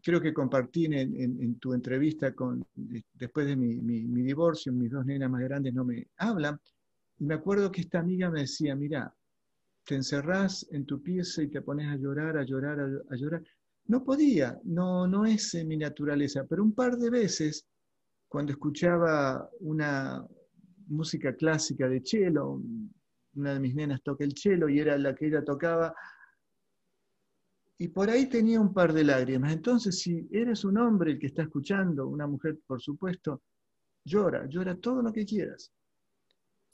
creo 0.02 0.20
que 0.20 0.34
compartí 0.34 0.84
en, 0.84 1.58
tu 1.58 1.72
entrevista 1.72 2.34
con, 2.34 2.66
después 3.14 3.46
de 3.46 3.56
mi, 3.56 3.80
mi, 3.80 4.22
divorcio, 4.22 4.74
mis 4.74 4.90
dos 4.90 5.06
nenas 5.06 5.30
más 5.30 5.40
grandes 5.40 5.72
no 5.72 5.87
me 5.87 6.06
hablan, 6.18 6.61
y 7.18 7.24
me 7.24 7.32
acuerdo 7.32 7.72
que 7.72 7.80
esta 7.80 7.98
amiga 7.98 8.30
me 8.30 8.40
decía, 8.40 8.76
mira, 8.76 9.14
te 9.88 9.94
encerrás 9.94 10.66
en 10.70 10.85
tu 10.85 11.03
pieza 11.03 11.42
y 11.42 11.48
te 11.48 11.62
pones 11.62 11.88
a 11.88 11.96
llorar, 11.96 12.37
a 12.37 12.44
llorar, 12.44 12.79
a, 12.79 13.16
llorar. 13.16 13.42
No 13.87 14.05
podía, 14.05 14.61
no, 14.64 15.07
no 15.07 15.24
es 15.24 15.55
en 15.55 15.66
mi 15.66 15.79
naturaleza, 15.79 16.44
pero 16.46 16.62
un 16.62 16.74
par 16.74 16.98
de 16.98 17.09
veces, 17.09 17.66
cuando 18.29 18.53
escuchaba 18.53 19.48
una 19.61 20.22
música 20.88 21.35
clásica 21.35 21.88
de 21.88 22.03
cello, 22.05 22.61
una 23.35 23.55
de 23.55 23.61
mis 23.61 23.74
nenas 23.74 24.03
toca 24.03 24.24
el 24.24 24.37
cello 24.37 24.68
y 24.68 24.79
era 24.79 24.98
la 24.98 25.14
que 25.14 25.29
ella 25.29 25.42
tocaba, 25.42 25.94
y 27.79 27.88
por 27.88 28.11
ahí 28.11 28.27
tenía 28.27 28.61
un 28.61 28.74
par 28.74 28.92
de 28.92 29.05
lágrimas. 29.05 29.55
Entonces, 29.55 30.01
si 30.01 30.29
eres 30.31 30.66
un 30.66 30.77
hombre 30.77 31.12
el 31.12 31.18
que 31.18 31.29
está 31.29 31.44
escuchando, 31.44 32.09
una 32.09 32.27
mujer, 32.27 32.59
por 32.66 32.83
supuesto, 32.83 33.40
llora, 34.05 34.46
llora 34.48 34.77
todo 34.77 35.01
lo 35.01 35.14
que 35.14 35.24
quieras. 35.24 35.72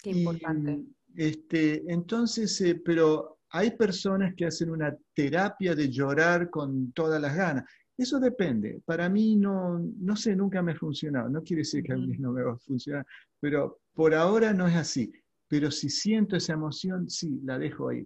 Qué 0.03 0.11
importante. 0.11 0.83
Este, 1.17 1.83
entonces, 1.93 2.61
eh, 2.61 2.81
pero 2.85 3.39
hay 3.51 3.71
personas 3.77 4.35
que 4.35 4.47
hacen 4.47 4.71
una 4.71 4.97
terapia 5.15 5.75
de 5.75 5.89
llorar 5.89 6.51
con 6.51 6.93
todas 6.93 7.21
las 7.21 7.37
ganas. 7.37 7.65
Eso 7.97 8.19
depende. 8.19 8.81
Para 8.85 9.09
mí 9.09 9.37
no, 9.37 9.79
no 9.79 10.17
sé, 10.17 10.35
nunca 10.35 10.61
me 10.63 10.73
ha 10.73 10.77
funcionado. 10.77 11.29
No 11.29 11.43
quiere 11.43 11.61
decir 11.61 11.85
que 11.85 11.93
a 11.93 11.97
mí 11.97 12.17
no 12.19 12.33
me 12.33 12.43
va 12.43 12.55
a 12.55 12.59
funcionar, 12.59 13.07
pero 13.39 13.79
por 13.95 14.15
ahora 14.15 14.53
no 14.53 14.67
es 14.67 14.75
así. 14.75 15.13
Pero 15.47 15.71
si 15.71 15.89
siento 15.89 16.37
esa 16.37 16.55
emoción, 16.55 17.09
sí, 17.09 17.41
la 17.45 17.59
dejo 17.59 17.91
ahí. 17.91 18.05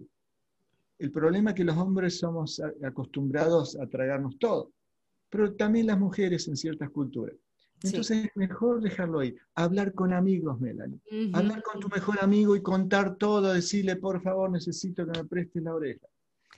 El 0.99 1.11
problema 1.11 1.51
es 1.51 1.55
que 1.55 1.63
los 1.63 1.77
hombres 1.77 2.19
somos 2.19 2.61
acostumbrados 2.83 3.79
a 3.79 3.87
tragarnos 3.87 4.37
todo, 4.37 4.73
pero 5.29 5.55
también 5.55 5.87
las 5.87 5.97
mujeres 5.97 6.47
en 6.47 6.57
ciertas 6.57 6.89
culturas. 6.89 7.35
Entonces 7.83 8.25
es 8.25 8.35
mejor 8.35 8.81
dejarlo 8.81 9.19
ahí. 9.19 9.35
Hablar 9.55 9.93
con 9.93 10.13
amigos, 10.13 10.59
Melanie. 10.59 10.99
Hablar 11.33 11.63
con 11.63 11.79
tu 11.79 11.87
mejor 11.87 12.17
amigo 12.21 12.55
y 12.55 12.61
contar 12.61 13.15
todo, 13.15 13.53
decirle, 13.53 13.95
por 13.95 14.21
favor, 14.21 14.51
necesito 14.51 15.05
que 15.05 15.19
me 15.19 15.25
prestes 15.25 15.63
la 15.63 15.73
oreja. 15.73 16.05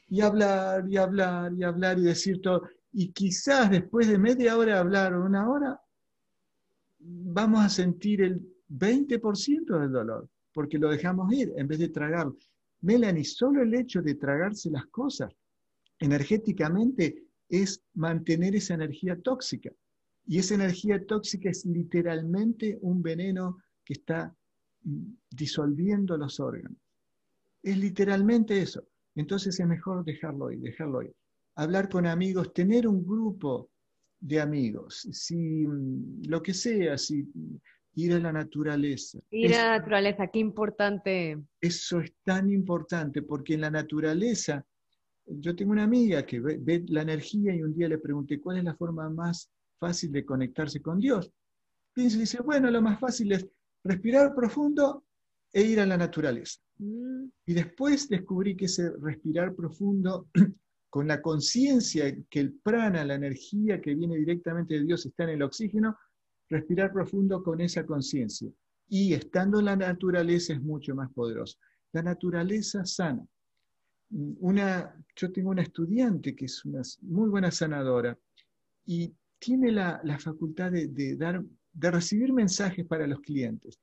Y 0.10 0.22
hablar, 0.22 0.86
y 0.90 0.98
hablar, 0.98 1.54
y 1.54 1.64
hablar, 1.64 2.00
y 2.00 2.04
decir 2.04 2.42
todo. 2.42 2.64
Y 2.92 3.12
quizás 3.12 3.70
después 3.70 4.08
de 4.08 4.18
media 4.18 4.58
hora 4.58 4.74
de 4.74 4.80
hablar 4.80 5.14
o 5.14 5.24
una 5.24 5.50
hora, 5.50 5.82
vamos 7.00 7.64
a 7.64 7.70
sentir 7.70 8.22
el 8.22 8.42
20% 8.70 9.80
del 9.80 9.92
dolor, 9.92 10.28
porque 10.54 10.78
lo 10.78 10.90
dejamos 10.90 11.32
ir 11.34 11.54
en 11.56 11.68
vez 11.68 11.80
de 11.80 11.90
tragarlo. 11.90 12.36
Melanie, 12.82 13.24
solo 13.24 13.62
el 13.62 13.74
hecho 13.76 14.02
de 14.02 14.16
tragarse 14.16 14.70
las 14.72 14.88
cosas 14.88 15.32
energéticamente 16.00 17.24
es 17.48 17.82
mantener 17.94 18.56
esa 18.56 18.74
energía 18.74 19.16
tóxica. 19.22 19.72
Y 20.32 20.40
esa 20.40 20.56
energía 20.56 21.06
tóxica 21.06 21.50
es 21.50 21.66
literalmente 21.66 22.78
un 22.84 23.04
veneno 23.04 23.58
que 23.84 23.96
está 23.96 24.34
mm, 24.84 25.12
disolviendo 25.30 26.16
los 26.16 26.40
órganos. 26.40 26.78
Es 27.62 27.78
literalmente 27.78 28.62
eso. 28.62 28.82
Entonces 29.14 29.60
es 29.60 29.68
mejor 29.68 30.06
dejarlo 30.06 30.48
ahí, 30.48 30.56
dejarlo 30.56 31.00
ahí. 31.00 31.12
Hablar 31.56 31.90
con 31.90 32.08
amigos, 32.08 32.54
tener 32.54 32.88
un 32.88 33.06
grupo 33.06 33.72
de 34.22 34.40
amigos, 34.40 35.06
si 35.12 35.68
mm, 35.68 36.22
lo 36.30 36.42
que 36.42 36.54
sea, 36.54 36.98
si 36.98 37.28
ir 37.96 38.14
a 38.14 38.20
la 38.20 38.32
naturaleza. 38.32 39.20
Ir 39.32 39.54
a 39.56 39.66
la 39.66 39.78
naturaleza, 39.80 40.28
qué 40.28 40.40
importante. 40.40 41.44
Eso 41.60 42.00
es 42.00 42.14
tan 42.24 42.50
importante 42.50 43.22
porque 43.22 43.56
en 43.56 43.62
la 43.62 43.70
naturaleza, 43.70 44.66
yo 45.26 45.54
tengo 45.58 45.74
una 45.74 45.84
amiga 45.84 46.26
que 46.26 46.40
ve, 46.40 46.86
la 46.88 47.02
energía 47.02 47.54
y 47.54 47.64
un 47.64 47.74
día 47.74 47.90
le 47.90 47.98
pregunté 47.98 48.40
cuál 48.40 48.60
es 48.60 48.64
la 48.64 48.76
forma 48.76 49.10
más 49.10 49.52
fácil 49.82 50.12
de 50.12 50.24
conectarse 50.24 50.80
con 50.80 51.00
Dios. 51.00 51.32
Y 51.96 52.04
dice, 52.04 52.42
bueno, 52.42 52.70
lo 52.70 52.82
más 52.82 53.00
fácil 53.00 53.32
es 53.32 53.48
respirar 53.84 54.34
profundo 54.36 55.04
e 55.52 55.64
ir 55.64 55.80
a 55.80 55.86
la 55.88 55.98
naturaleza. 55.98 56.62
Mm. 56.78 57.26
Y 57.48 57.54
después 57.54 58.08
descubrí 58.08 58.56
que 58.56 58.66
ese 58.66 58.92
respirar 59.02 59.56
profundo 59.56 60.28
con 60.90 61.08
la 61.08 61.22
conciencia 61.22 62.16
que 62.30 62.40
el 62.40 62.54
prana, 62.54 63.04
la 63.04 63.16
energía 63.16 63.82
que 63.82 63.96
viene 63.96 64.18
directamente 64.18 64.76
de 64.76 64.84
Dios 64.84 65.06
está 65.06 65.24
en 65.24 65.32
el 65.32 65.42
oxígeno, 65.42 65.98
respirar 66.48 66.94
profundo 66.94 67.44
con 67.44 67.60
esa 67.60 67.84
conciencia. 67.86 68.52
Y 68.88 69.14
estando 69.14 69.60
en 69.60 69.66
la 69.66 69.76
naturaleza 69.76 70.54
es 70.54 70.62
mucho 70.62 70.94
más 70.94 71.12
poderoso. 71.12 71.58
La 71.92 72.04
naturaleza 72.04 72.86
sana. 72.86 73.26
Una, 74.12 74.94
yo 75.16 75.32
tengo 75.32 75.50
una 75.50 75.64
estudiante 75.64 76.36
que 76.36 76.46
es 76.46 76.66
una 76.66 76.82
muy 77.02 77.30
buena 77.30 77.50
sanadora 77.50 78.18
y 78.86 79.14
tiene 79.42 79.72
la, 79.72 80.20
facultad 80.20 80.72
de, 80.72 81.16
dar, 81.18 81.44
de 81.74 81.92
recibir 81.92 82.32
mensajes 82.32 82.86
para 82.86 83.08
los 83.08 83.20
clientes. 83.22 83.80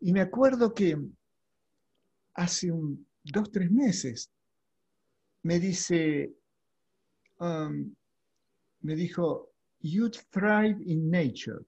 Y 0.00 0.12
me 0.12 0.20
acuerdo 0.20 0.72
que 0.72 0.96
hace 2.34 2.70
un, 2.70 3.04
dos, 3.24 3.50
tres 3.50 3.70
meses 3.70 4.30
me 5.42 5.58
dice, 5.58 6.32
um, 7.40 7.92
me 8.80 8.94
dijo, 8.94 9.50
you 9.80 10.08
thrive 10.30 10.78
in 10.86 11.10
nature. 11.10 11.64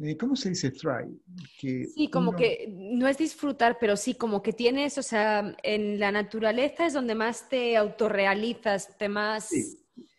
Eh, 0.00 0.16
¿Cómo 0.16 0.36
se 0.36 0.50
dice 0.50 0.70
thrive? 0.70 1.10
sí, 1.58 2.08
como 2.12 2.36
que 2.36 2.68
no 2.70 3.08
es 3.08 3.18
disfrutar, 3.18 3.78
pero 3.80 3.96
sí, 3.96 4.14
como 4.14 4.42
que 4.42 4.52
tienes, 4.52 4.96
o 4.96 5.02
sea, 5.02 5.56
en 5.64 5.98
la 5.98 6.12
naturaleza 6.12 6.86
es 6.86 6.92
donde 6.92 7.16
más 7.16 7.48
te 7.48 7.76
autorrealizas, 7.76 8.96
te 8.96 9.08
más... 9.08 9.50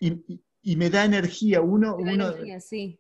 Y, 0.02 0.42
me 0.76 0.90
da 0.90 1.06
energía, 1.06 1.62
uno... 1.62 1.96
uno... 1.96 2.12
Energía, 2.12 2.60
sí. 2.60 3.00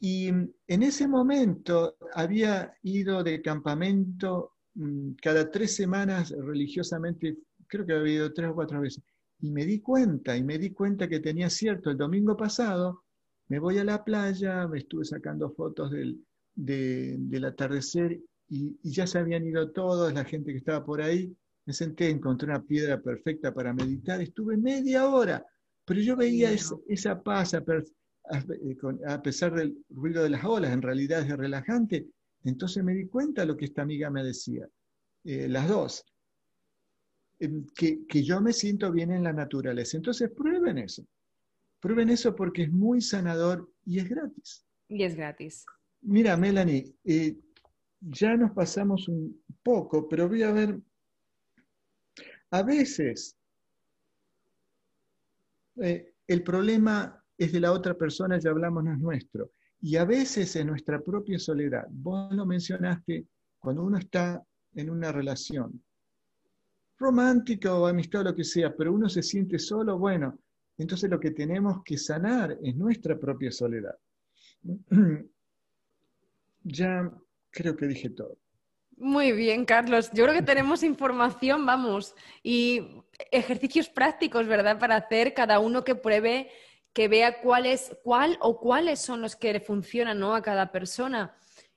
Y 0.00 0.28
en 0.28 0.82
ese 0.82 1.08
momento 1.08 1.96
había 2.14 2.74
ido 2.82 3.22
de 3.22 3.40
campamento 3.40 4.52
mm, 4.74 5.12
cada 5.22 5.50
tres 5.50 5.74
semanas 5.76 6.30
religiosamente, 6.30 7.38
creo 7.66 7.86
que 7.86 7.94
había 7.94 8.14
ido 8.14 8.32
tres 8.32 8.50
o 8.50 8.54
cuatro 8.54 8.80
veces, 8.80 9.02
y 9.40 9.50
me 9.50 9.64
di 9.64 9.80
cuenta, 9.80 10.36
y 10.36 10.42
me 10.42 10.58
di 10.58 10.70
cuenta 10.70 11.08
que 11.08 11.20
tenía 11.20 11.48
cierto, 11.48 11.90
el 11.90 11.96
domingo 11.96 12.36
pasado 12.36 13.04
me 13.48 13.58
voy 13.58 13.78
a 13.78 13.84
la 13.84 14.04
playa, 14.04 14.66
me 14.66 14.78
estuve 14.78 15.04
sacando 15.04 15.50
fotos 15.50 15.90
del, 15.90 16.24
del 16.54 17.44
atardecer 17.44 18.20
y, 18.48 18.76
ya 18.82 19.06
se 19.06 19.18
habían 19.18 19.46
ido 19.46 19.70
todos, 19.70 20.12
la 20.12 20.24
gente 20.24 20.52
que 20.52 20.58
estaba 20.58 20.84
por 20.84 21.02
ahí. 21.02 21.36
Me 21.66 21.72
senté, 21.72 22.10
encontré 22.10 22.48
una 22.48 22.62
piedra 22.62 23.00
perfecta 23.00 23.52
para 23.54 23.72
meditar, 23.72 24.20
estuve 24.20 24.56
media 24.56 25.08
hora, 25.08 25.44
pero 25.84 26.00
yo 26.00 26.16
veía 26.16 26.50
esa, 26.52 27.22
paz 27.22 27.54
a, 27.54 27.62
pesar 29.22 29.54
del 29.54 29.76
ruido 29.90 30.22
de 30.22 30.30
las 30.30 30.44
olas, 30.44 30.72
en 30.72 30.82
realidad 30.82 31.20
es 31.20 31.36
relajante. 31.36 32.06
Entonces 32.44 32.82
me 32.82 32.94
di 32.94 33.06
cuenta 33.06 33.42
de 33.42 33.48
lo 33.48 33.56
que 33.56 33.66
esta 33.66 33.82
amiga 33.82 34.10
me 34.10 34.22
decía, 34.22 34.68
eh, 35.24 35.48
las 35.48 35.68
dos, 35.68 36.04
em, 37.38 37.66
que, 37.74 38.06
que 38.06 38.22
yo 38.22 38.40
me 38.40 38.52
siento 38.52 38.90
bien 38.92 39.12
en 39.12 39.24
la 39.24 39.32
naturaleza. 39.32 39.96
Entonces 39.96 40.30
prueben 40.30 40.78
eso. 40.78 41.06
Prueben 41.80 42.08
eso 42.08 42.34
porque 42.34 42.62
es 42.62 42.72
muy 42.72 43.00
sanador 43.00 43.70
y 43.84 43.98
es 43.98 44.08
gratis. 44.08 44.64
Y 44.88 45.02
es 45.02 45.16
gratis. 45.16 45.64
Mira, 46.00 46.36
Melanie, 46.36 46.94
eh, 47.04 47.36
ya 48.00 48.36
nos 48.36 48.52
pasamos 48.52 49.08
un 49.08 49.42
poco, 49.62 50.08
pero 50.08 50.28
voy 50.28 50.42
a 50.42 50.52
ver, 50.52 50.78
a 52.50 52.62
veces 52.62 53.36
Eh, 55.76 56.14
el 56.26 56.42
problema 56.42 57.22
es 57.36 57.52
de 57.52 57.60
la 57.60 57.72
otra 57.72 57.94
persona, 57.94 58.38
ya 58.38 58.50
hablamos, 58.50 58.84
no 58.84 58.92
es 58.92 58.98
nuestro. 58.98 59.52
Y 59.80 59.96
a 59.96 60.04
veces 60.04 60.56
en 60.56 60.68
nuestra 60.68 61.00
propia 61.00 61.38
soledad, 61.38 61.86
vos 61.90 62.32
lo 62.32 62.46
mencionaste, 62.46 63.26
cuando 63.58 63.82
uno 63.82 63.98
está 63.98 64.42
en 64.74 64.90
una 64.90 65.12
relación 65.12 65.82
romántica 66.98 67.74
o 67.74 67.86
amistad 67.86 68.22
o 68.22 68.24
lo 68.24 68.34
que 68.34 68.44
sea, 68.44 68.74
pero 68.74 68.92
uno 68.92 69.08
se 69.08 69.22
siente 69.22 69.58
solo, 69.58 69.98
bueno, 69.98 70.38
entonces 70.78 71.10
lo 71.10 71.20
que 71.20 71.32
tenemos 71.32 71.82
que 71.84 71.98
sanar 71.98 72.56
es 72.62 72.74
nuestra 72.76 73.18
propia 73.18 73.50
soledad. 73.50 73.96
ya 76.64 77.12
creo 77.50 77.76
que 77.76 77.86
dije 77.86 78.10
todo. 78.10 78.38
Muy 78.96 79.32
bien, 79.32 79.64
Carlos. 79.64 80.10
Yo 80.12 80.24
creo 80.24 80.34
que 80.36 80.42
tenemos 80.42 80.82
información, 80.82 81.66
vamos, 81.66 82.14
y 82.42 83.02
ejercicios 83.30 83.88
prácticos, 83.88 84.46
¿verdad? 84.46 84.78
Para 84.78 84.96
hacer 84.96 85.34
cada 85.34 85.58
uno 85.58 85.84
que 85.84 85.94
pruebe, 85.96 86.50
que 86.92 87.08
vea 87.08 87.40
cuál 87.40 87.66
es, 87.66 87.96
cuál 88.04 88.38
o 88.40 88.60
cuáles 88.60 89.00
son 89.00 89.20
los 89.20 89.34
que 89.36 89.52
le 89.52 89.60
funcionan, 89.60 90.20
¿no? 90.20 90.34
A 90.34 90.42
cada 90.42 90.70
persona. 90.70 91.36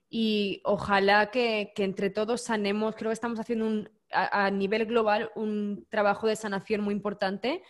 Y 0.09 0.61
ojalá 0.63 1.32
que, 1.32 1.74
que 1.76 1.84
entre 1.84 2.09
todos 2.11 2.41
sanemos. 2.41 2.95
Creo 2.95 3.09
que 3.09 3.13
estamos 3.13 3.39
haciendo 3.39 3.65
un, 3.65 3.89
a, 4.12 4.49
nivel 4.51 4.86
global 4.86 5.32
un 5.36 5.86
trabajo 5.89 6.28
de 6.28 6.36
sanación 6.36 6.82
muy 6.82 6.93
importante, 6.93 7.64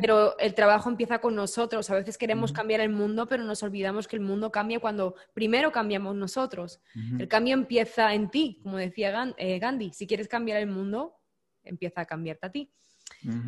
pero 0.00 0.38
el 0.38 0.54
trabajo 0.54 0.88
empieza 0.88 1.18
con 1.18 1.34
nosotros. 1.34 1.90
A 1.90 1.96
veces 1.96 2.16
queremos 2.16 2.52
cambiar 2.52 2.80
el 2.80 2.90
mundo, 2.90 3.26
pero 3.26 3.42
nos 3.42 3.62
olvidamos 3.62 4.06
que 4.06 4.16
el 4.16 4.22
mundo 4.22 4.52
cambia 4.52 4.78
cuando 4.78 5.16
primero 5.32 5.72
cambiamos 5.72 6.14
nosotros. 6.14 6.80
El 7.18 7.28
cambio 7.28 7.54
empieza 7.54 8.14
en 8.14 8.30
ti, 8.30 8.60
como 8.62 8.76
decía 8.76 9.34
eh, 9.36 9.58
Gandhi. 9.58 9.92
Si 9.92 10.06
quieres 10.06 10.28
cambiar 10.28 10.60
el 10.60 10.68
mundo, 10.68 11.16
empieza 11.64 12.02
a 12.02 12.06
cambiarte 12.06 12.46
a 12.46 12.52
ti. 12.52 12.72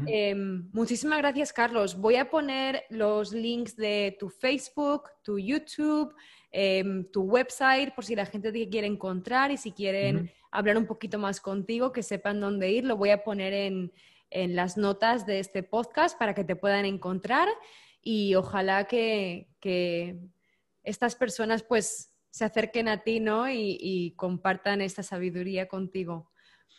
Em, 0.07 0.68
muchísimas 0.72 1.18
gracias, 1.18 1.53
Carlos. 1.53 1.97
Voy 1.97 2.16
a 2.16 2.30
poner 2.30 2.84
los 2.91 3.32
links 3.32 3.76
de 3.76 4.16
tu 4.18 4.28
Facebook, 4.28 5.11
tu 5.22 5.39
YouTube, 5.39 6.14
em, 6.59 7.04
tu 7.12 7.20
website, 7.20 7.94
por 7.94 8.07
si 8.07 8.16
la 8.16 8.24
gente 8.24 8.50
te 8.50 8.66
quiere 8.70 8.86
encontrar 8.86 9.50
y 9.50 9.59
si 9.59 9.72
quieren 9.72 10.32
hablar 10.50 10.78
un 10.78 10.86
poquito 10.86 11.18
más 11.18 11.38
contigo, 11.38 11.92
que 11.92 12.02
sepan 12.02 12.40
dónde 12.40 12.70
ir. 12.70 12.86
Lo 12.86 12.96
voy 12.96 13.11
a 13.11 13.22
poner 13.22 13.52
en, 13.52 13.92
las 14.30 14.78
notas 14.78 15.26
de 15.26 15.38
este 15.38 15.62
podcast 15.62 16.18
para 16.18 16.34
que 16.34 16.44
te 16.44 16.57
puedan 16.57 16.86
encontrar 16.86 17.46
y 18.00 18.34
ojalá 18.36 18.84
que, 18.84 19.48
estas 20.82 21.14
personas 21.14 21.62
pues 21.62 22.16
se 22.30 22.46
acerquen 22.46 22.88
a 22.88 23.02
ti 23.02 23.20
¿no? 23.20 23.50
y, 23.50 24.14
compartan 24.16 24.80
esta 24.80 25.02
sabiduría 25.02 25.68
contigo. 25.68 26.30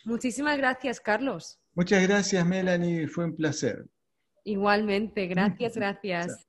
Muchísimas 0.04 0.58
gracias, 0.58 0.98
Carlos. 0.98 1.60
Muchas 1.74 2.02
gracias, 2.02 2.44
Melanie. 2.44 3.06
Fue 3.06 3.26
un 3.26 3.36
placer. 3.36 3.86
Igualmente, 4.42 5.28
gracias, 5.28 5.76
gracias. 5.76 6.47